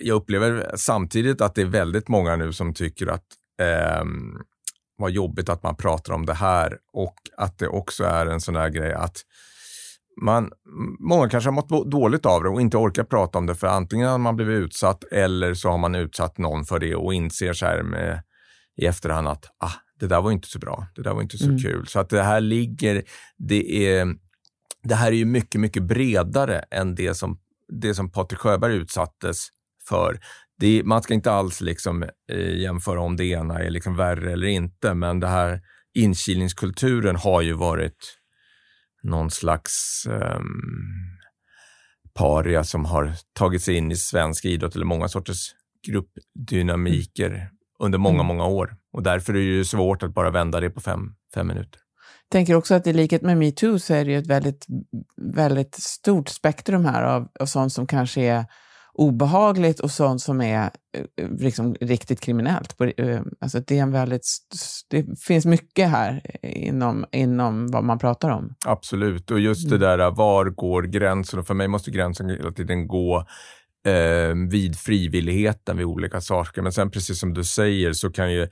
jag 0.00 0.14
upplever 0.14 0.72
samtidigt 0.76 1.40
att 1.40 1.54
det 1.54 1.62
är 1.62 1.66
väldigt 1.66 2.08
många 2.08 2.36
nu 2.36 2.52
som 2.52 2.74
tycker 2.74 3.06
att 3.06 3.26
eh, 3.60 4.04
vad 4.96 5.10
jobbigt 5.10 5.48
att 5.48 5.62
man 5.62 5.76
pratar 5.76 6.12
om 6.12 6.26
det 6.26 6.34
här 6.34 6.78
och 6.92 7.14
att 7.36 7.58
det 7.58 7.68
också 7.68 8.04
är 8.04 8.26
en 8.26 8.40
sån 8.40 8.56
här 8.56 8.68
grej 8.68 8.92
att 8.92 9.22
man, 10.20 10.50
många 10.98 11.28
kanske 11.28 11.50
har 11.50 11.54
mått 11.54 11.90
dåligt 11.90 12.26
av 12.26 12.42
det 12.42 12.48
och 12.48 12.60
inte 12.60 12.76
orkar 12.76 13.04
prata 13.04 13.38
om 13.38 13.46
det 13.46 13.54
för 13.54 13.66
antingen 13.66 14.08
har 14.08 14.18
man 14.18 14.36
blivit 14.36 14.64
utsatt 14.64 15.04
eller 15.04 15.54
så 15.54 15.70
har 15.70 15.78
man 15.78 15.94
utsatt 15.94 16.38
någon 16.38 16.64
för 16.64 16.78
det 16.78 16.94
och 16.94 17.14
inser 17.14 17.52
så 17.52 17.66
här 17.66 17.82
med, 17.82 18.22
i 18.76 18.86
efterhand 18.86 19.28
att 19.28 19.44
ah, 19.58 19.72
det 20.02 20.08
där 20.08 20.20
var 20.20 20.32
inte 20.32 20.48
så 20.48 20.58
bra, 20.58 20.86
det 20.94 21.02
där 21.02 21.14
var 21.14 21.22
inte 21.22 21.38
så 21.38 21.44
mm. 21.44 21.58
kul. 21.58 21.86
Så 21.86 22.00
att 22.00 22.08
det 22.08 22.22
här 22.22 22.40
ligger, 22.40 23.02
det 23.36 23.86
är, 23.86 24.14
det 24.82 24.94
här 24.94 25.06
är 25.06 25.16
ju 25.16 25.24
mycket, 25.24 25.60
mycket 25.60 25.82
bredare 25.82 26.58
än 26.58 26.94
det 26.94 27.14
som, 27.14 27.38
det 27.68 27.94
som 27.94 28.10
Patrik 28.10 28.38
Sjöberg 28.38 28.74
utsattes 28.74 29.48
för. 29.88 30.20
Det, 30.58 30.82
man 30.84 31.02
ska 31.02 31.14
inte 31.14 31.32
alls 31.32 31.60
liksom, 31.60 32.02
eh, 32.32 32.60
jämföra 32.60 33.00
om 33.00 33.16
det 33.16 33.24
ena 33.24 33.58
är 33.58 33.70
liksom 33.70 33.96
värre 33.96 34.32
eller 34.32 34.46
inte, 34.46 34.94
men 34.94 35.20
det 35.20 35.28
här 35.28 35.60
inkilningskulturen 35.94 37.16
har 37.16 37.42
ju 37.42 37.52
varit 37.52 38.18
någon 39.02 39.30
slags 39.30 40.06
um, 40.10 40.62
paria 42.14 42.64
som 42.64 42.84
har 42.84 43.12
tagit 43.32 43.62
sig 43.62 43.74
in 43.74 43.92
i 43.92 43.96
svensk 43.96 44.44
idrott 44.44 44.74
eller 44.74 44.86
många 44.86 45.08
sorters 45.08 45.54
gruppdynamiker 45.86 47.30
mm. 47.30 47.46
Under 47.82 47.98
många, 47.98 48.14
mm. 48.14 48.26
många 48.26 48.44
år. 48.44 48.76
Och 48.92 49.02
därför 49.02 49.32
är 49.32 49.36
det 49.36 49.44
ju 49.44 49.64
svårt 49.64 50.02
att 50.02 50.14
bara 50.14 50.30
vända 50.30 50.60
det 50.60 50.70
på 50.70 50.80
fem, 50.80 51.14
fem 51.34 51.46
minuter. 51.46 51.80
Jag 52.28 52.32
tänker 52.32 52.54
också 52.54 52.74
att 52.74 52.86
i 52.86 52.92
likhet 52.92 53.22
med 53.22 53.38
metoo 53.38 53.78
så 53.78 53.94
är 53.94 54.04
det 54.04 54.10
ju 54.10 54.18
ett 54.18 54.26
väldigt, 54.26 54.66
väldigt 55.16 55.74
stort 55.74 56.28
spektrum 56.28 56.84
här 56.84 57.02
av, 57.02 57.28
av 57.40 57.46
sånt 57.46 57.72
som 57.72 57.86
kanske 57.86 58.20
är 58.20 58.44
obehagligt 58.94 59.80
och 59.80 59.90
sånt 59.90 60.20
som 60.20 60.40
är 60.40 60.70
eh, 61.20 61.28
liksom 61.38 61.74
riktigt 61.80 62.20
kriminellt. 62.20 62.80
Eh, 62.96 63.20
alltså 63.40 63.60
det, 63.60 63.78
är 63.78 63.82
en 63.82 63.92
väldigt, 63.92 64.26
det 64.90 65.20
finns 65.20 65.46
mycket 65.46 65.88
här 65.88 66.22
inom, 66.42 67.04
inom 67.12 67.66
vad 67.66 67.84
man 67.84 67.98
pratar 67.98 68.30
om. 68.30 68.54
Absolut, 68.66 69.30
och 69.30 69.40
just 69.40 69.70
det 69.70 69.76
mm. 69.76 69.98
där 69.98 70.10
var 70.10 70.44
går 70.44 70.82
gränsen? 70.82 71.38
Och 71.38 71.46
för 71.46 71.54
mig 71.54 71.68
måste 71.68 71.90
gränsen 71.90 72.28
hela 72.28 72.50
tiden 72.50 72.88
gå 72.88 73.26
eh, 73.86 74.34
vid 74.50 74.76
frivilligheten 74.78 75.76
vid 75.76 75.86
olika 75.86 76.20
saker. 76.20 76.62
Men 76.62 76.72
sen 76.72 76.90
precis 76.90 77.20
som 77.20 77.34
du 77.34 77.44
säger 77.44 77.92
så 77.92 78.10
kan 78.10 78.32
ju 78.32 78.48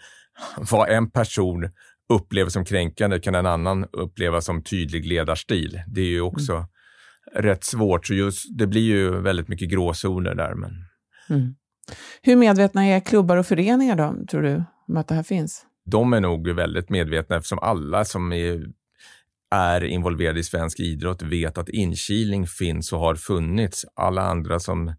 vad 0.56 0.88
en 0.88 1.10
person 1.10 1.70
upplever 2.12 2.50
som 2.50 2.64
kränkande 2.64 3.20
kan 3.20 3.34
en 3.34 3.46
annan 3.46 3.86
uppleva 3.92 4.40
som 4.40 4.62
tydlig 4.62 5.06
ledarstil. 5.06 5.82
Det 5.86 6.00
är 6.00 6.10
ju 6.10 6.20
också 6.20 6.52
mm 6.52 6.66
rätt 7.34 7.64
svårt. 7.64 8.06
Så 8.06 8.14
just, 8.14 8.58
det 8.58 8.66
blir 8.66 8.82
ju 8.82 9.20
väldigt 9.20 9.48
mycket 9.48 9.68
gråzoner 9.68 10.34
där. 10.34 10.54
Men... 10.54 10.70
Mm. 11.30 11.54
Hur 12.22 12.36
medvetna 12.36 12.86
är 12.86 13.00
klubbar 13.00 13.36
och 13.36 13.46
föreningar 13.46 13.96
då, 13.96 14.26
tror 14.30 14.42
du, 14.42 14.64
om 14.88 14.96
att 14.96 15.08
det 15.08 15.14
här 15.14 15.22
finns? 15.22 15.66
De 15.84 16.12
är 16.12 16.20
nog 16.20 16.48
väldigt 16.48 16.90
medvetna 16.90 17.36
eftersom 17.36 17.58
alla 17.58 18.04
som 18.04 18.32
är, 18.32 18.66
är 19.50 19.84
involverade 19.84 20.40
i 20.40 20.44
svensk 20.44 20.80
idrott 20.80 21.22
vet 21.22 21.58
att 21.58 21.68
inkilning 21.68 22.46
finns 22.46 22.92
och 22.92 22.98
har 22.98 23.14
funnits. 23.14 23.84
Alla 23.94 24.22
andra 24.22 24.60
som 24.60 24.94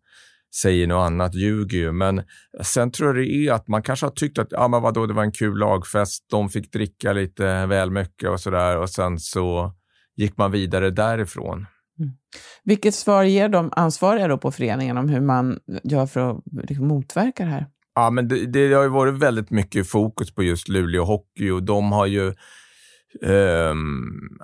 säger 0.56 0.88
något 0.88 1.06
annat 1.06 1.36
ljuger 1.36 1.78
ju. 1.78 1.92
Men 1.92 2.24
sen 2.62 2.92
tror 2.92 3.10
jag 3.10 3.26
det 3.26 3.48
är 3.48 3.54
att 3.54 3.68
man 3.68 3.84
kanske 3.84 4.06
har 4.06 4.12
tyckt 4.12 4.40
att 4.40 4.48
ja, 4.50 4.68
men 4.68 4.82
vadå, 4.82 5.06
det 5.06 5.14
var 5.14 5.24
en 5.24 5.32
kul 5.32 5.58
lagfest, 5.58 6.26
de 6.30 6.50
fick 6.50 6.72
dricka 6.72 7.14
lite 7.14 7.66
väl 7.66 7.92
mycket 7.92 8.30
och 8.30 8.40
sådär 8.40 8.78
och 8.78 8.90
sen 8.90 9.20
så 9.20 9.74
gick 10.16 10.38
man 10.38 10.52
vidare 10.52 10.90
därifrån. 10.90 11.66
Mm. 12.00 12.12
Vilket 12.64 12.96
svar 12.96 13.24
ger 13.24 13.50
de 13.50 13.70
ansvariga 13.76 14.28
då 14.28 14.38
på 14.38 14.52
föreningen 14.52 14.98
om 14.98 15.10
hur 15.10 15.22
man 15.22 15.60
gör 15.84 16.06
för 16.06 16.32
att 16.32 16.38
liksom 16.70 16.88
motverka 16.88 17.44
det 17.44 17.50
här? 17.50 17.68
Ja, 17.96 18.10
men 18.10 18.28
det, 18.28 18.46
det 18.46 18.74
har 18.74 18.84
ju 18.84 18.90
varit 18.90 19.14
väldigt 19.14 19.50
mycket 19.50 19.90
fokus 19.90 20.36
på 20.36 20.44
just 20.44 20.70
Luleå 20.70 21.04
Hockey 21.04 21.50
och 21.50 21.64
de 21.64 21.92
har 21.92 22.06
ju 22.06 22.34
Um, 23.22 24.40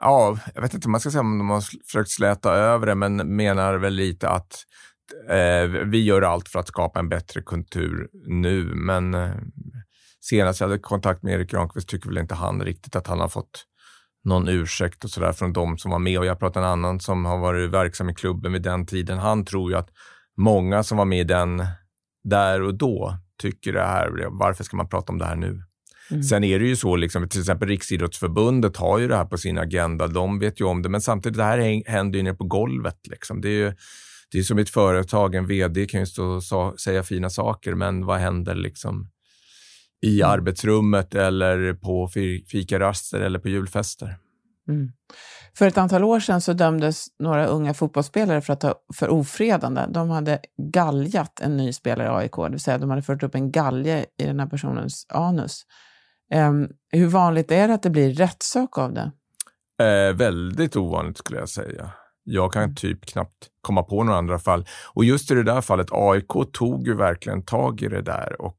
ja, 0.00 0.38
jag 0.54 0.62
vet 0.62 0.74
inte 0.74 0.86
om 0.86 0.92
man 0.92 1.00
ska 1.00 1.10
säga 1.10 1.20
om 1.20 1.38
de 1.38 1.50
har 1.50 1.60
försökt 1.86 2.10
släta 2.10 2.52
över 2.52 2.86
det, 2.86 2.94
men 2.94 3.36
menar 3.36 3.74
väl 3.74 3.94
lite 3.94 4.28
att 4.28 4.64
uh, 5.30 5.84
vi 5.84 6.04
gör 6.04 6.22
allt 6.22 6.48
för 6.48 6.58
att 6.58 6.68
skapa 6.68 6.98
en 6.98 7.08
bättre 7.08 7.42
kultur 7.42 8.08
nu. 8.26 8.64
Men 8.74 9.14
uh, 9.14 9.30
senast 10.20 10.60
jag 10.60 10.68
hade 10.68 10.80
kontakt 10.80 11.22
med 11.22 11.34
Erik 11.34 11.50
Granqvist 11.50 11.88
tycker 11.88 12.08
väl 12.08 12.18
inte 12.18 12.34
han 12.34 12.62
riktigt 12.62 12.96
att 12.96 13.06
han 13.06 13.20
har 13.20 13.28
fått 13.28 13.64
någon 14.24 14.48
ursäkt 14.48 15.04
och 15.04 15.10
sådär 15.10 15.32
från 15.32 15.52
de 15.52 15.78
som 15.78 15.90
var 15.90 15.98
med. 15.98 16.18
Och 16.18 16.26
jag 16.26 16.38
pratade 16.38 16.60
med 16.66 16.72
en 16.72 16.78
annan 16.78 17.00
som 17.00 17.24
har 17.24 17.38
varit 17.38 17.70
verksam 17.70 18.10
i 18.10 18.14
klubben 18.14 18.52
vid 18.52 18.62
den 18.62 18.86
tiden. 18.86 19.18
Han 19.18 19.44
tror 19.44 19.70
ju 19.70 19.76
att 19.76 19.88
många 20.36 20.82
som 20.82 20.98
var 20.98 21.04
med 21.04 21.20
i 21.20 21.24
den 21.24 21.66
där 22.24 22.62
och 22.62 22.74
då 22.74 23.18
tycker 23.42 23.72
det 23.72 23.82
här, 23.82 24.26
varför 24.30 24.64
ska 24.64 24.76
man 24.76 24.88
prata 24.88 25.12
om 25.12 25.18
det 25.18 25.24
här 25.24 25.36
nu? 25.36 25.62
Mm. 26.10 26.22
Sen 26.22 26.44
är 26.44 26.58
det 26.58 26.66
ju 26.66 26.76
så, 26.76 26.96
liksom, 26.96 27.28
till 27.28 27.40
exempel 27.40 27.68
Riksidrottsförbundet 27.68 28.76
har 28.76 28.98
ju 28.98 29.08
det 29.08 29.16
här 29.16 29.24
på 29.24 29.38
sin 29.38 29.58
agenda. 29.58 30.06
De 30.06 30.38
vet 30.38 30.60
ju 30.60 30.64
om 30.64 30.82
det, 30.82 30.88
men 30.88 31.00
samtidigt, 31.00 31.38
det 31.38 31.44
här 31.44 31.90
händer 31.90 32.16
ju 32.18 32.22
nere 32.22 32.34
på 32.34 32.44
golvet. 32.44 33.06
Liksom. 33.06 33.40
Det 33.40 33.48
är 33.48 33.52
ju 33.52 33.72
det 34.30 34.38
är 34.38 34.42
som 34.42 34.58
ett 34.58 34.70
företag, 34.70 35.34
en 35.34 35.46
vd 35.46 35.86
kan 35.86 36.00
ju 36.00 36.06
stå 36.06 36.24
och 36.26 36.80
säga 36.80 37.02
fina 37.02 37.30
saker, 37.30 37.74
men 37.74 38.06
vad 38.06 38.18
händer 38.18 38.54
liksom 38.54 39.10
i 40.02 40.20
mm. 40.20 40.30
arbetsrummet 40.30 41.14
eller 41.14 41.74
på 41.74 42.08
fikaraster 42.50 43.20
eller 43.20 43.38
på 43.38 43.48
julfester. 43.48 44.16
Mm. 44.68 44.92
För 45.58 45.66
ett 45.66 45.78
antal 45.78 46.04
år 46.04 46.20
sedan 46.20 46.40
så 46.40 46.52
dömdes 46.52 47.06
några 47.18 47.46
unga 47.46 47.74
fotbollsspelare 47.74 48.40
för, 48.40 48.52
att 48.52 48.60
ta, 48.60 48.74
för 48.94 49.08
ofredande. 49.08 49.86
De 49.88 50.10
hade 50.10 50.40
galjat 50.72 51.40
en 51.40 51.56
ny 51.56 51.72
spelare 51.72 52.06
i 52.06 52.10
AIK, 52.10 52.36
det 52.36 52.50
vill 52.50 52.60
säga 52.60 52.78
de 52.78 52.90
hade 52.90 53.02
fört 53.02 53.22
upp 53.22 53.34
en 53.34 53.50
galge 53.50 54.06
i 54.18 54.24
den 54.24 54.40
här 54.40 54.46
personens 54.46 55.06
anus. 55.08 55.66
Um, 56.34 56.68
hur 56.92 57.06
vanligt 57.06 57.50
är 57.50 57.68
det 57.68 57.74
att 57.74 57.82
det 57.82 57.90
blir 57.90 58.14
rättssak 58.14 58.78
av 58.78 58.92
det? 58.92 59.12
Eh, 59.84 60.16
väldigt 60.16 60.76
ovanligt 60.76 61.18
skulle 61.18 61.38
jag 61.38 61.48
säga. 61.48 61.90
Jag 62.24 62.52
kan 62.52 62.62
mm. 62.62 62.74
typ 62.74 63.06
knappt 63.06 63.48
komma 63.60 63.82
på 63.82 64.04
några 64.04 64.18
andra 64.18 64.38
fall. 64.38 64.66
Och 64.94 65.04
just 65.04 65.30
i 65.30 65.34
det 65.34 65.42
där 65.42 65.60
fallet, 65.60 65.88
AIK 65.90 66.52
tog 66.52 66.86
ju 66.86 66.94
verkligen 66.94 67.42
tag 67.42 67.82
i 67.82 67.88
det 67.88 68.02
där 68.02 68.42
och 68.42 68.58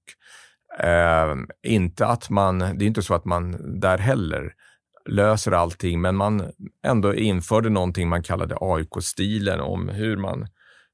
Eh, 0.80 1.36
inte 1.64 2.06
att 2.06 2.30
man, 2.30 2.60
det 2.60 2.86
är 2.86 2.88
inte 2.88 3.02
så 3.02 3.14
att 3.14 3.26
man 3.26 3.80
där 3.80 3.98
heller 3.98 4.54
löser 5.10 5.52
allting, 5.52 6.02
men 6.02 6.16
man 6.16 6.52
ändå 6.86 7.16
införde 7.16 7.70
någonting 7.70 8.10
man 8.10 8.24
kallade 8.24 8.56
AIK-stilen 8.62 9.60
om 9.60 9.90
hur 9.90 10.18
man 10.18 10.48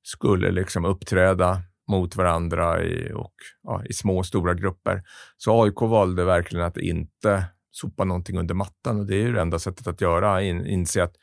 skulle 0.04 0.52
liksom 0.52 0.86
uppträda 0.86 1.62
mot 1.88 2.16
varandra 2.16 2.84
i, 2.84 3.12
och, 3.14 3.34
ja, 3.64 3.84
i 3.86 3.94
små 3.94 4.18
och 4.18 4.26
stora 4.26 4.54
grupper. 4.54 5.04
Så 5.38 5.64
AIK 5.64 5.82
valde 5.82 6.26
verkligen 6.26 6.66
att 6.66 6.78
inte 6.78 7.44
sopa 7.72 8.04
någonting 8.04 8.38
under 8.38 8.54
mattan 8.56 9.00
och 9.00 9.06
det 9.06 9.16
är 9.16 9.22
ju 9.22 9.34
det 9.34 9.42
enda 9.42 9.60
sättet 9.60 9.88
att 9.88 10.02
göra, 10.02 10.42
in, 10.42 10.66
inse 10.66 11.04
att 11.04 11.16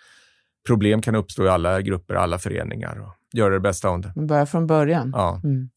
problem 0.66 1.02
kan 1.02 1.14
uppstå 1.14 1.44
i 1.44 1.48
alla 1.48 1.80
grupper, 1.80 2.14
alla 2.14 2.38
föreningar 2.38 3.00
och 3.00 3.14
göra 3.32 3.54
det 3.54 3.60
bästa 3.60 3.88
av 3.88 4.00
det. 4.00 4.12
Börja 4.16 4.46
från 4.46 4.66
början. 4.66 5.10
Ja. 5.14 5.40
Mm. 5.44 5.70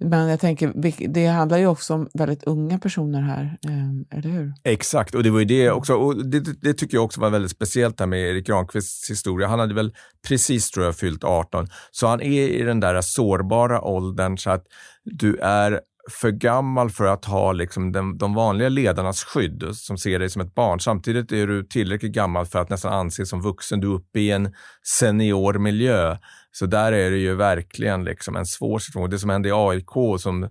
Men 0.00 0.28
jag 0.28 0.40
tänker, 0.40 0.72
det 1.08 1.26
handlar 1.26 1.58
ju 1.58 1.66
också 1.66 1.94
om 1.94 2.08
väldigt 2.14 2.44
unga 2.44 2.78
personer 2.78 3.20
här, 3.20 3.56
ehm, 3.68 4.04
eller 4.10 4.30
hur? 4.30 4.52
Exakt, 4.64 5.14
och 5.14 5.22
det 5.22 5.30
var 5.30 5.38
ju 5.38 5.44
det 5.44 5.70
också. 5.70 5.94
Och 5.94 6.26
det, 6.26 6.40
det, 6.62 6.74
tycker 6.74 6.96
jag 6.96 7.04
också 7.04 7.20
var 7.20 7.30
väldigt 7.30 7.50
speciellt 7.50 8.00
här 8.00 8.06
med 8.06 8.20
Erik 8.20 8.46
Granqvists 8.46 9.10
historia. 9.10 9.48
Han 9.48 9.58
hade 9.58 9.74
väl 9.74 9.94
precis, 10.28 10.70
tror 10.70 10.86
jag, 10.86 10.96
fyllt 10.96 11.24
18. 11.24 11.68
Så 11.90 12.06
han 12.06 12.20
är 12.20 12.48
i 12.48 12.62
den 12.62 12.80
där 12.80 13.00
sårbara 13.00 13.80
åldern 13.80 14.38
så 14.38 14.50
att 14.50 14.64
du 15.04 15.36
är 15.36 15.80
för 16.10 16.30
gammal 16.30 16.90
för 16.90 17.06
att 17.06 17.24
ha 17.24 17.52
liksom 17.52 17.92
den, 17.92 18.18
de 18.18 18.34
vanliga 18.34 18.68
ledarnas 18.68 19.24
skydd 19.24 19.64
som 19.74 19.98
ser 19.98 20.18
dig 20.18 20.30
som 20.30 20.42
ett 20.42 20.54
barn. 20.54 20.80
Samtidigt 20.80 21.32
är 21.32 21.46
du 21.46 21.64
tillräckligt 21.64 22.12
gammal 22.12 22.46
för 22.46 22.58
att 22.58 22.70
nästan 22.70 22.92
anses 22.92 23.28
som 23.28 23.42
vuxen. 23.42 23.80
Du 23.80 23.86
är 23.90 23.94
uppe 23.94 24.20
i 24.20 24.30
en 24.30 24.54
senior 24.98 25.58
miljö. 25.58 26.16
Så 26.58 26.66
där 26.66 26.92
är 26.92 27.10
det 27.10 27.16
ju 27.16 27.34
verkligen 27.34 28.04
liksom 28.04 28.36
en 28.36 28.46
svår 28.46 28.78
situation. 28.78 29.10
Det 29.10 29.18
som 29.18 29.30
hände 29.30 29.48
i 29.48 29.52
AIK 29.52 30.20
som 30.20 30.50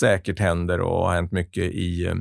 säkert 0.00 0.38
händer 0.38 0.80
och 0.80 1.06
har 1.06 1.14
hänt 1.14 1.32
mycket 1.32 1.64
i 1.64 2.06
eh, 2.06 2.14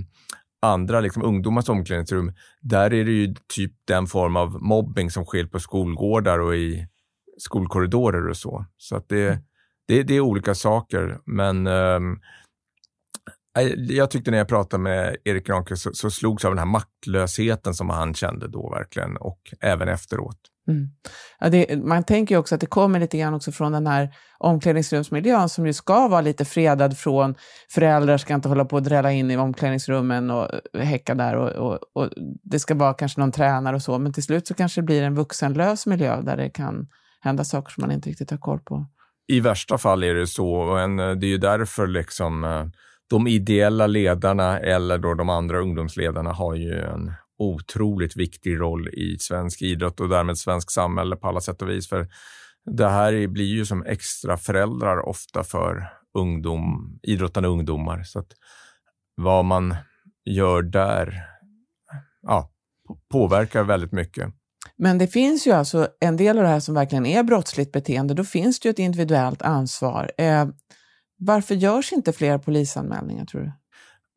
andra 0.62 1.00
liksom, 1.00 1.24
ungdomars 1.24 1.70
omklädningsrum, 1.70 2.34
där 2.62 2.94
är 2.94 3.06
det 3.06 3.12
ju 3.12 3.36
typ 3.56 3.72
den 3.88 4.08
form 4.08 4.36
av 4.36 4.62
mobbing 4.62 5.12
som 5.12 5.26
sker 5.26 5.46
på 5.46 5.60
skolgårdar 5.60 6.40
och 6.40 6.56
i 6.56 6.88
skolkorridorer 7.38 8.28
och 8.28 8.38
så. 8.38 8.66
Så 8.78 8.96
att 8.96 9.10
det, 9.10 9.40
det, 9.88 10.04
det 10.04 10.16
är 10.16 10.22
olika 10.22 10.56
saker. 10.56 11.20
Men 11.26 11.68
um, 11.68 12.20
jag 13.78 14.12
tyckte 14.12 14.32
när 14.32 14.38
jag 14.38 14.48
pratade 14.48 14.84
med 14.84 15.18
Erik 15.24 15.48
Granqvist 15.48 15.84
så, 15.84 15.94
så 15.94 16.12
slogs 16.12 16.46
av 16.46 16.52
den 16.52 16.60
här 16.60 16.66
maktlösheten 16.66 17.74
som 17.74 17.90
han 17.90 18.14
kände 18.14 18.48
då 18.48 18.70
verkligen 18.70 19.18
och 19.18 19.40
även 19.62 19.88
efteråt. 19.88 20.40
Mm. 20.68 20.88
Ja, 21.40 21.50
det, 21.50 21.84
man 21.84 22.04
tänker 22.04 22.36
ju 22.36 22.40
också 22.40 22.56
att 22.56 22.62
det 22.62 22.68
kommer 22.68 23.00
lite 23.00 23.18
grann 23.18 23.34
också 23.34 23.52
från 23.52 23.72
den 23.72 23.88
här 23.88 24.16
omklädningsrumsmiljön 24.38 25.50
som 25.50 25.66
ju 25.66 25.74
ska 25.74 26.08
vara 26.08 26.22
lite 26.22 26.46
fredad 26.46 26.98
från 26.98 27.36
föräldrar 27.70 28.18
ska 28.18 28.34
inte 28.34 28.50
hålla 28.50 28.66
på 28.66 28.76
och 28.76 28.84
drälla 28.84 29.12
in 29.12 29.32
i 29.32 29.38
omklädningsrummen 29.38 30.32
och 30.32 30.50
eh, 30.74 30.86
häcka 30.86 31.16
där 31.16 31.36
och, 31.36 31.50
och, 31.50 31.80
och, 31.94 32.10
det 32.44 32.60
ska 32.60 32.76
vara 32.76 32.94
kanske 32.94 33.20
någon 33.20 33.32
tränare 33.32 33.76
och 33.76 33.82
så, 33.82 34.00
men 34.00 34.14
till 34.14 34.24
slut 34.24 34.48
så 34.48 34.54
kanske 34.54 34.82
det 34.82 34.86
blir 34.86 35.04
en 35.04 35.16
vuxenlös 35.16 35.86
miljö 35.86 36.22
där 36.22 36.38
det 36.38 36.50
kan 36.50 36.88
hända 37.22 37.44
saker 37.44 37.72
som 37.72 37.82
man 37.82 37.92
inte 37.92 38.10
riktigt 38.10 38.32
har 38.32 38.38
koll 38.38 38.60
på. 38.60 38.86
I 39.28 39.40
värsta 39.40 39.78
fall 39.78 40.04
är 40.04 40.14
det 40.14 40.28
så, 40.28 40.56
och 40.56 40.80
en, 40.80 41.00
eh, 41.00 41.12
det 41.12 41.26
är 41.26 41.30
ju 41.30 41.38
därför 41.38 41.88
liksom 41.88 42.44
eh, 42.44 42.66
de 43.10 43.28
ideella 43.28 43.88
ledarna 43.88 44.60
eller 44.60 44.98
då 44.98 45.14
de 45.14 45.30
andra 45.30 45.60
ungdomsledarna 45.60 46.34
har 46.34 46.56
ju 46.56 46.82
en 46.82 47.14
otroligt 47.38 48.16
viktig 48.16 48.60
roll 48.60 48.88
i 48.88 49.18
svensk 49.20 49.62
idrott 49.62 50.00
och 50.00 50.10
därmed 50.10 50.38
svensk 50.38 50.72
samhälle 50.72 51.16
på 51.16 51.28
alla 51.28 51.42
sätt 51.42 51.62
och 51.62 51.70
vis. 51.70 51.90
För 51.90 52.08
det 52.66 52.90
här 52.90 53.28
blir 53.28 53.46
ju 53.46 53.66
som 53.66 53.86
extra 53.86 54.38
föräldrar 54.38 55.10
ofta 55.10 55.44
för 55.44 55.90
ungdom, 56.18 57.00
idrottande 57.04 57.50
ungdomar. 57.50 58.04
Så 58.04 58.20
att 58.20 58.32
vad 59.16 59.46
man 59.46 59.76
gör 60.26 60.62
där 60.62 61.24
ja, 62.22 62.52
påverkar 63.12 63.64
väldigt 63.64 63.92
mycket. 63.92 64.34
Men 64.78 64.98
det 64.98 65.08
finns 65.08 65.48
ju 65.48 65.52
alltså 65.52 65.88
en 66.00 66.18
del 66.18 66.38
av 66.38 66.44
det 66.44 66.50
här 66.50 66.60
som 66.60 66.76
verkligen 66.76 67.06
är 67.06 67.24
brottsligt 67.24 67.72
beteende. 67.72 68.14
Då 68.14 68.24
finns 68.24 68.60
det 68.60 68.68
ju 68.68 68.72
ett 68.72 68.80
individuellt 68.80 69.42
ansvar. 69.42 70.12
Eh, 70.18 70.48
varför 71.18 71.56
görs 71.56 71.94
inte 71.94 72.14
fler 72.14 72.38
polisanmälningar 72.38 73.26
tror 73.26 73.42
du? 73.42 73.52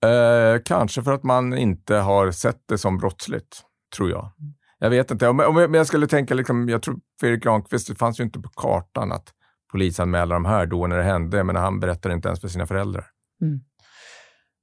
Eh, 0.04 0.62
kanske 0.64 1.02
för 1.02 1.12
att 1.12 1.22
man 1.22 1.58
inte 1.58 1.94
har 1.94 2.30
sett 2.30 2.62
det 2.68 2.78
som 2.78 2.98
brottsligt, 2.98 3.62
tror 3.96 4.10
jag. 4.10 4.32
Jag 4.78 4.90
vet 4.90 5.10
inte, 5.10 5.28
om, 5.28 5.40
om 5.40 5.56
jag, 5.56 5.76
jag 5.76 5.86
skulle 5.86 6.06
tänka, 6.06 6.34
liksom, 6.34 6.68
jag 6.68 6.82
tror 6.82 6.96
Fredrik 7.20 7.42
Granqvist, 7.42 7.88
det 7.88 7.94
fanns 7.94 8.20
ju 8.20 8.24
inte 8.24 8.40
på 8.40 8.48
kartan 8.48 9.12
att 9.12 9.32
polisanmäla 9.72 10.34
de 10.34 10.44
här 10.44 10.66
då 10.66 10.86
när 10.86 10.96
det 10.96 11.02
hände, 11.02 11.44
men 11.44 11.56
han 11.56 11.80
berättade 11.80 12.14
inte 12.14 12.28
ens 12.28 12.40
för 12.40 12.48
sina 12.48 12.66
föräldrar. 12.66 13.06
Mm. 13.42 13.60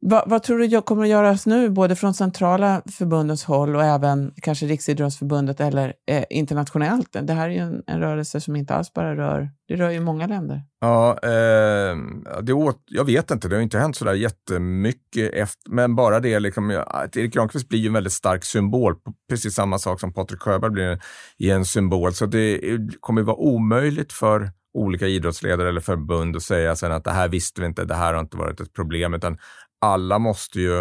Va, 0.02 0.24
vad 0.28 0.44
tror 0.44 0.60
du 0.60 0.82
kommer 0.82 1.04
att 1.04 1.10
göras 1.10 1.46
nu, 1.46 1.70
både 1.70 1.96
från 1.96 2.14
centrala 2.14 2.82
förbundens 2.92 3.44
håll 3.44 3.76
och 3.76 3.84
även 3.84 4.34
kanske 4.42 4.66
Riksidrottsförbundet 4.66 5.60
eller 5.60 5.94
eh, 6.08 6.24
internationellt? 6.30 7.18
Det 7.22 7.34
här 7.34 7.50
är 7.50 7.54
ju 7.54 7.60
en, 7.60 7.84
en, 7.88 8.00
rörelse 8.00 8.42
som 8.42 8.56
inte 8.56 8.76
alls 8.76 8.94
bara 8.94 9.16
rör, 9.16 9.50
det 9.68 9.76
rör 9.76 9.90
ju 9.90 10.00
många 10.00 10.28
länder. 10.28 10.62
Ja, 10.82 11.20
eh, 11.24 11.98
det 12.42 12.54
åt, 12.54 12.84
jag 12.86 13.06
vet 13.06 13.32
inte, 13.32 13.48
det 13.48 13.56
har 13.56 13.62
inte 13.62 13.80
hänt 13.80 13.96
sådär 13.96 14.14
jättemycket, 14.14 15.34
efter, 15.34 15.72
men 15.72 15.96
bara 15.96 16.20
det, 16.20 16.40
liksom, 16.40 16.84
att 16.88 17.18
Erik 17.18 17.34
Granqvist 17.34 17.70
blir 17.70 17.80
ju 17.80 17.88
en 17.88 17.94
väldigt 17.94 18.14
stark 18.14 18.46
symbol, 18.46 18.96
precis 19.30 19.54
samma 19.54 19.80
sak 19.80 20.00
som 20.00 20.14
Patrik 20.14 20.42
Sjöberg 20.42 20.72
blir 20.72 21.00
i 21.38 21.52
en 21.52 21.66
symbol, 21.66 22.14
så 22.14 22.26
det 22.26 22.62
kommer 23.00 23.22
vara 23.22 23.38
omöjligt 23.38 24.14
för 24.14 24.50
olika 24.76 25.08
idrottsledare 25.08 25.70
eller 25.70 25.82
förbund 25.82 26.36
att 26.36 26.44
säga 26.44 26.76
sen 26.76 26.92
att 26.92 27.04
det 27.04 27.12
här 27.12 27.28
visste 27.28 27.62
vi 27.62 27.68
inte, 27.68 27.86
det 27.86 27.96
här 27.96 28.14
har 28.14 28.22
inte 28.22 28.38
varit 28.38 28.60
ett 28.60 28.74
problem, 28.74 29.14
utan 29.14 29.38
alla 29.86 30.20
måste 30.20 30.60
ju 30.60 30.80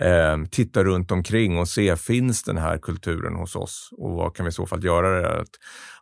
eh, 0.00 0.44
titta 0.50 0.84
runt 0.84 1.10
omkring 1.10 1.58
och 1.58 1.68
se, 1.68 1.96
finns 1.96 2.42
den 2.42 2.58
här 2.58 2.78
kulturen 2.78 3.34
hos 3.34 3.56
oss 3.56 3.88
och 3.92 4.10
vad 4.10 4.36
kan 4.36 4.44
vi 4.44 4.48
i 4.48 4.52
så 4.52 4.66
fall 4.66 4.84
göra 4.84 5.20
det? 5.20 5.44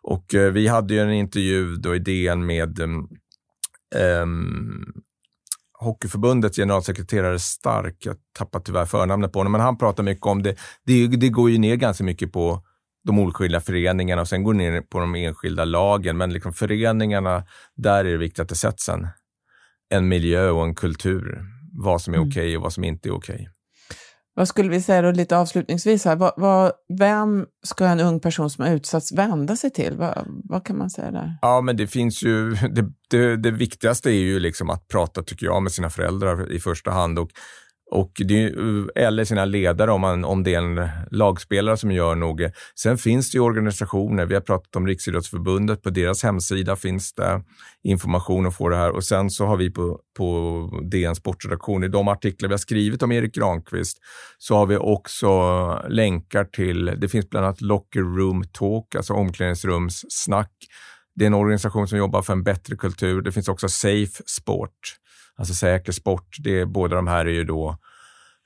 Och 0.01 0.35
eh, 0.35 0.51
vi 0.51 0.67
hade 0.67 0.93
ju 0.93 0.99
en 0.99 1.13
intervju 1.13 1.75
då 1.75 1.95
i 1.95 1.99
DN 1.99 2.45
med 2.45 2.79
eh, 2.79 4.25
Hockeyförbundets 5.79 6.57
generalsekreterare 6.57 7.39
Stark, 7.39 7.95
jag 7.99 8.15
tappar 8.37 8.59
tyvärr 8.59 8.85
förnamnet 8.85 9.31
på 9.31 9.39
honom, 9.39 9.51
men 9.51 9.61
han 9.61 9.77
pratar 9.77 10.03
mycket 10.03 10.25
om 10.25 10.43
det. 10.43 10.55
det. 10.85 11.07
Det 11.07 11.29
går 11.29 11.49
ju 11.49 11.57
ner 11.57 11.75
ganska 11.75 12.03
mycket 12.03 12.31
på 12.31 12.63
de 13.03 13.19
olika 13.19 13.59
föreningarna 13.59 14.21
och 14.21 14.27
sen 14.27 14.43
går 14.43 14.53
det 14.53 14.57
ner 14.57 14.81
på 14.81 14.99
de 14.99 15.15
enskilda 15.15 15.65
lagen. 15.65 16.17
Men 16.17 16.33
liksom 16.33 16.53
föreningarna, 16.53 17.43
där 17.75 18.05
är 18.05 18.11
det 18.11 18.17
viktigt 18.17 18.39
att 18.39 18.49
det 18.49 18.55
sätts 18.55 18.89
en, 18.89 19.07
en 19.89 20.07
miljö 20.07 20.49
och 20.49 20.63
en 20.63 20.75
kultur 20.75 21.45
vad 21.71 22.01
som 22.01 22.13
är 22.13 22.17
mm. 22.17 22.29
okej 22.29 22.41
okay 22.41 22.57
och 22.57 22.63
vad 22.63 22.73
som 22.73 22.83
inte 22.83 23.09
är 23.09 23.13
okej. 23.13 23.35
Okay. 23.35 23.47
Vad 24.39 24.47
skulle 24.47 24.69
vi 24.69 24.81
säga 24.81 25.01
då 25.01 25.11
lite 25.11 25.37
avslutningsvis 25.37 26.05
här? 26.05 26.15
Vad, 26.15 26.33
vad, 26.37 26.71
vem 26.99 27.45
ska 27.65 27.85
en 27.85 27.99
ung 27.99 28.19
person 28.19 28.49
som 28.49 28.65
har 28.65 28.71
utsatts 28.71 29.11
vända 29.11 29.55
sig 29.55 29.69
till? 29.69 29.97
Vad, 29.97 30.25
vad 30.43 30.65
kan 30.65 30.77
man 30.77 30.89
säga 30.89 31.11
där? 31.11 31.37
Ja, 31.41 31.61
men 31.61 31.77
det 31.77 31.87
finns 31.87 32.23
ju, 32.23 32.49
det, 32.71 32.91
det, 33.09 33.37
det 33.37 33.51
viktigaste 33.51 34.09
är 34.09 34.19
ju 34.19 34.39
liksom 34.39 34.69
att 34.69 34.87
prata, 34.87 35.23
tycker 35.23 35.45
jag, 35.45 35.63
med 35.63 35.71
sina 35.71 35.89
föräldrar 35.89 36.51
i 36.51 36.59
första 36.59 36.91
hand 36.91 37.19
och 37.19 37.29
och 37.91 38.11
det, 38.15 38.43
eh, 38.45 39.05
eller 39.05 39.25
sina 39.25 39.45
ledare 39.45 39.91
om, 39.91 40.01
man, 40.01 40.25
om 40.25 40.43
det 40.43 40.53
är 40.53 40.57
en 40.57 40.89
lagspelare 41.11 41.77
som 41.77 41.91
gör 41.91 42.15
något. 42.15 42.51
Sen 42.75 42.97
finns 42.97 43.31
det 43.31 43.35
ju 43.35 43.41
organisationer, 43.41 44.25
vi 44.25 44.33
har 44.33 44.41
pratat 44.41 44.75
om 44.75 44.87
Riksidrottsförbundet, 44.87 45.81
på 45.81 45.89
deras 45.89 46.23
hemsida 46.23 46.75
finns 46.75 47.13
det 47.13 47.43
information 47.83 48.45
att 48.45 48.55
få 48.55 48.69
det 48.69 48.75
här 48.75 48.91
och 48.91 49.03
sen 49.03 49.29
så 49.29 49.45
har 49.45 49.57
vi 49.57 49.69
på, 49.69 49.99
på 50.17 50.69
DN 50.91 51.15
Sportredaktion, 51.15 51.83
i 51.83 51.87
de 51.87 52.07
artiklar 52.07 52.49
vi 52.49 52.53
har 52.53 52.57
skrivit 52.57 53.03
om 53.03 53.11
Erik 53.11 53.35
Granqvist, 53.35 53.97
så 54.37 54.55
har 54.55 54.65
vi 54.65 54.77
också 54.77 55.29
länkar 55.89 56.43
till, 56.43 56.85
det 56.85 57.09
finns 57.09 57.29
bland 57.29 57.45
annat 57.45 57.61
Locker 57.61 58.01
Room 58.01 58.43
Talk, 58.51 58.95
alltså 58.95 59.13
omklädningsrumssnack. 59.13 60.51
Det 61.15 61.25
är 61.25 61.27
en 61.27 61.33
organisation 61.33 61.87
som 61.87 61.97
jobbar 61.97 62.21
för 62.21 62.33
en 62.33 62.43
bättre 62.43 62.75
kultur. 62.75 63.21
Det 63.21 63.31
finns 63.31 63.49
också 63.49 63.69
Safe 63.69 64.23
Sport 64.25 64.99
alltså 65.39 65.53
säker 65.53 65.91
sport. 65.91 66.35
Det, 66.39 66.65
båda 66.65 66.95
de 66.95 67.07
här 67.07 67.25
är 67.25 67.33
ju 67.33 67.43
då 67.43 67.77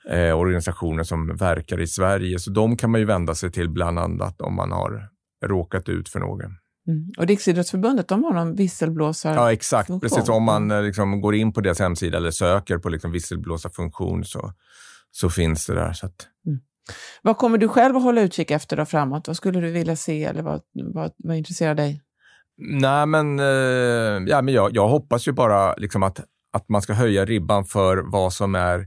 eh, 0.08 0.38
organisationer 0.38 1.02
som 1.02 1.36
verkar 1.36 1.80
i 1.80 1.86
Sverige, 1.86 2.38
så 2.38 2.50
de 2.50 2.76
kan 2.76 2.90
man 2.90 3.00
ju 3.00 3.06
vända 3.06 3.34
sig 3.34 3.50
till 3.50 3.70
bland 3.70 3.98
annat 3.98 4.40
om 4.40 4.54
man 4.54 4.72
har 4.72 5.08
råkat 5.46 5.88
ut 5.88 6.08
för 6.08 6.20
något. 6.20 6.44
Mm. 6.88 7.10
Och 7.18 7.26
Riksidrottsförbundet, 7.26 8.08
de 8.08 8.24
har 8.24 8.32
någon 8.32 8.54
visselblåsar 8.54 9.34
Ja, 9.34 9.52
exakt. 9.52 9.86
Funktion. 9.86 10.10
Precis. 10.10 10.28
Om 10.28 10.42
man 10.42 10.70
eh, 10.70 10.82
liksom 10.82 11.20
går 11.20 11.34
in 11.34 11.52
på 11.52 11.60
deras 11.60 11.80
hemsida 11.80 12.16
eller 12.16 12.30
söker 12.30 12.78
på 12.78 12.88
liksom 12.88 13.12
visselblåsarfunktion 13.12 14.24
så, 14.24 14.52
så 15.10 15.30
finns 15.30 15.66
det 15.66 15.74
där. 15.74 15.92
Så 15.92 16.06
att... 16.06 16.26
mm. 16.46 16.60
Vad 17.22 17.36
kommer 17.36 17.58
du 17.58 17.68
själv 17.68 17.96
att 17.96 18.02
hålla 18.02 18.20
utkik 18.20 18.50
efter 18.50 18.76
då 18.76 18.84
framåt? 18.84 19.26
Vad 19.26 19.36
skulle 19.36 19.60
du 19.60 19.70
vilja 19.70 19.96
se 19.96 20.24
eller 20.24 20.42
vad, 20.42 20.60
vad, 20.94 21.12
vad 21.16 21.36
intresserar 21.36 21.74
dig? 21.74 22.02
Nej, 22.56 23.06
men, 23.06 23.38
eh, 23.38 24.24
ja, 24.26 24.42
men 24.42 24.54
jag, 24.54 24.76
jag 24.76 24.88
hoppas 24.88 25.28
ju 25.28 25.32
bara 25.32 25.74
liksom 25.74 26.02
att 26.02 26.20
att 26.54 26.68
man 26.68 26.82
ska 26.82 26.92
höja 26.92 27.24
ribban 27.24 27.64
för 27.64 27.96
vad 27.96 28.32
som 28.32 28.54
är 28.54 28.86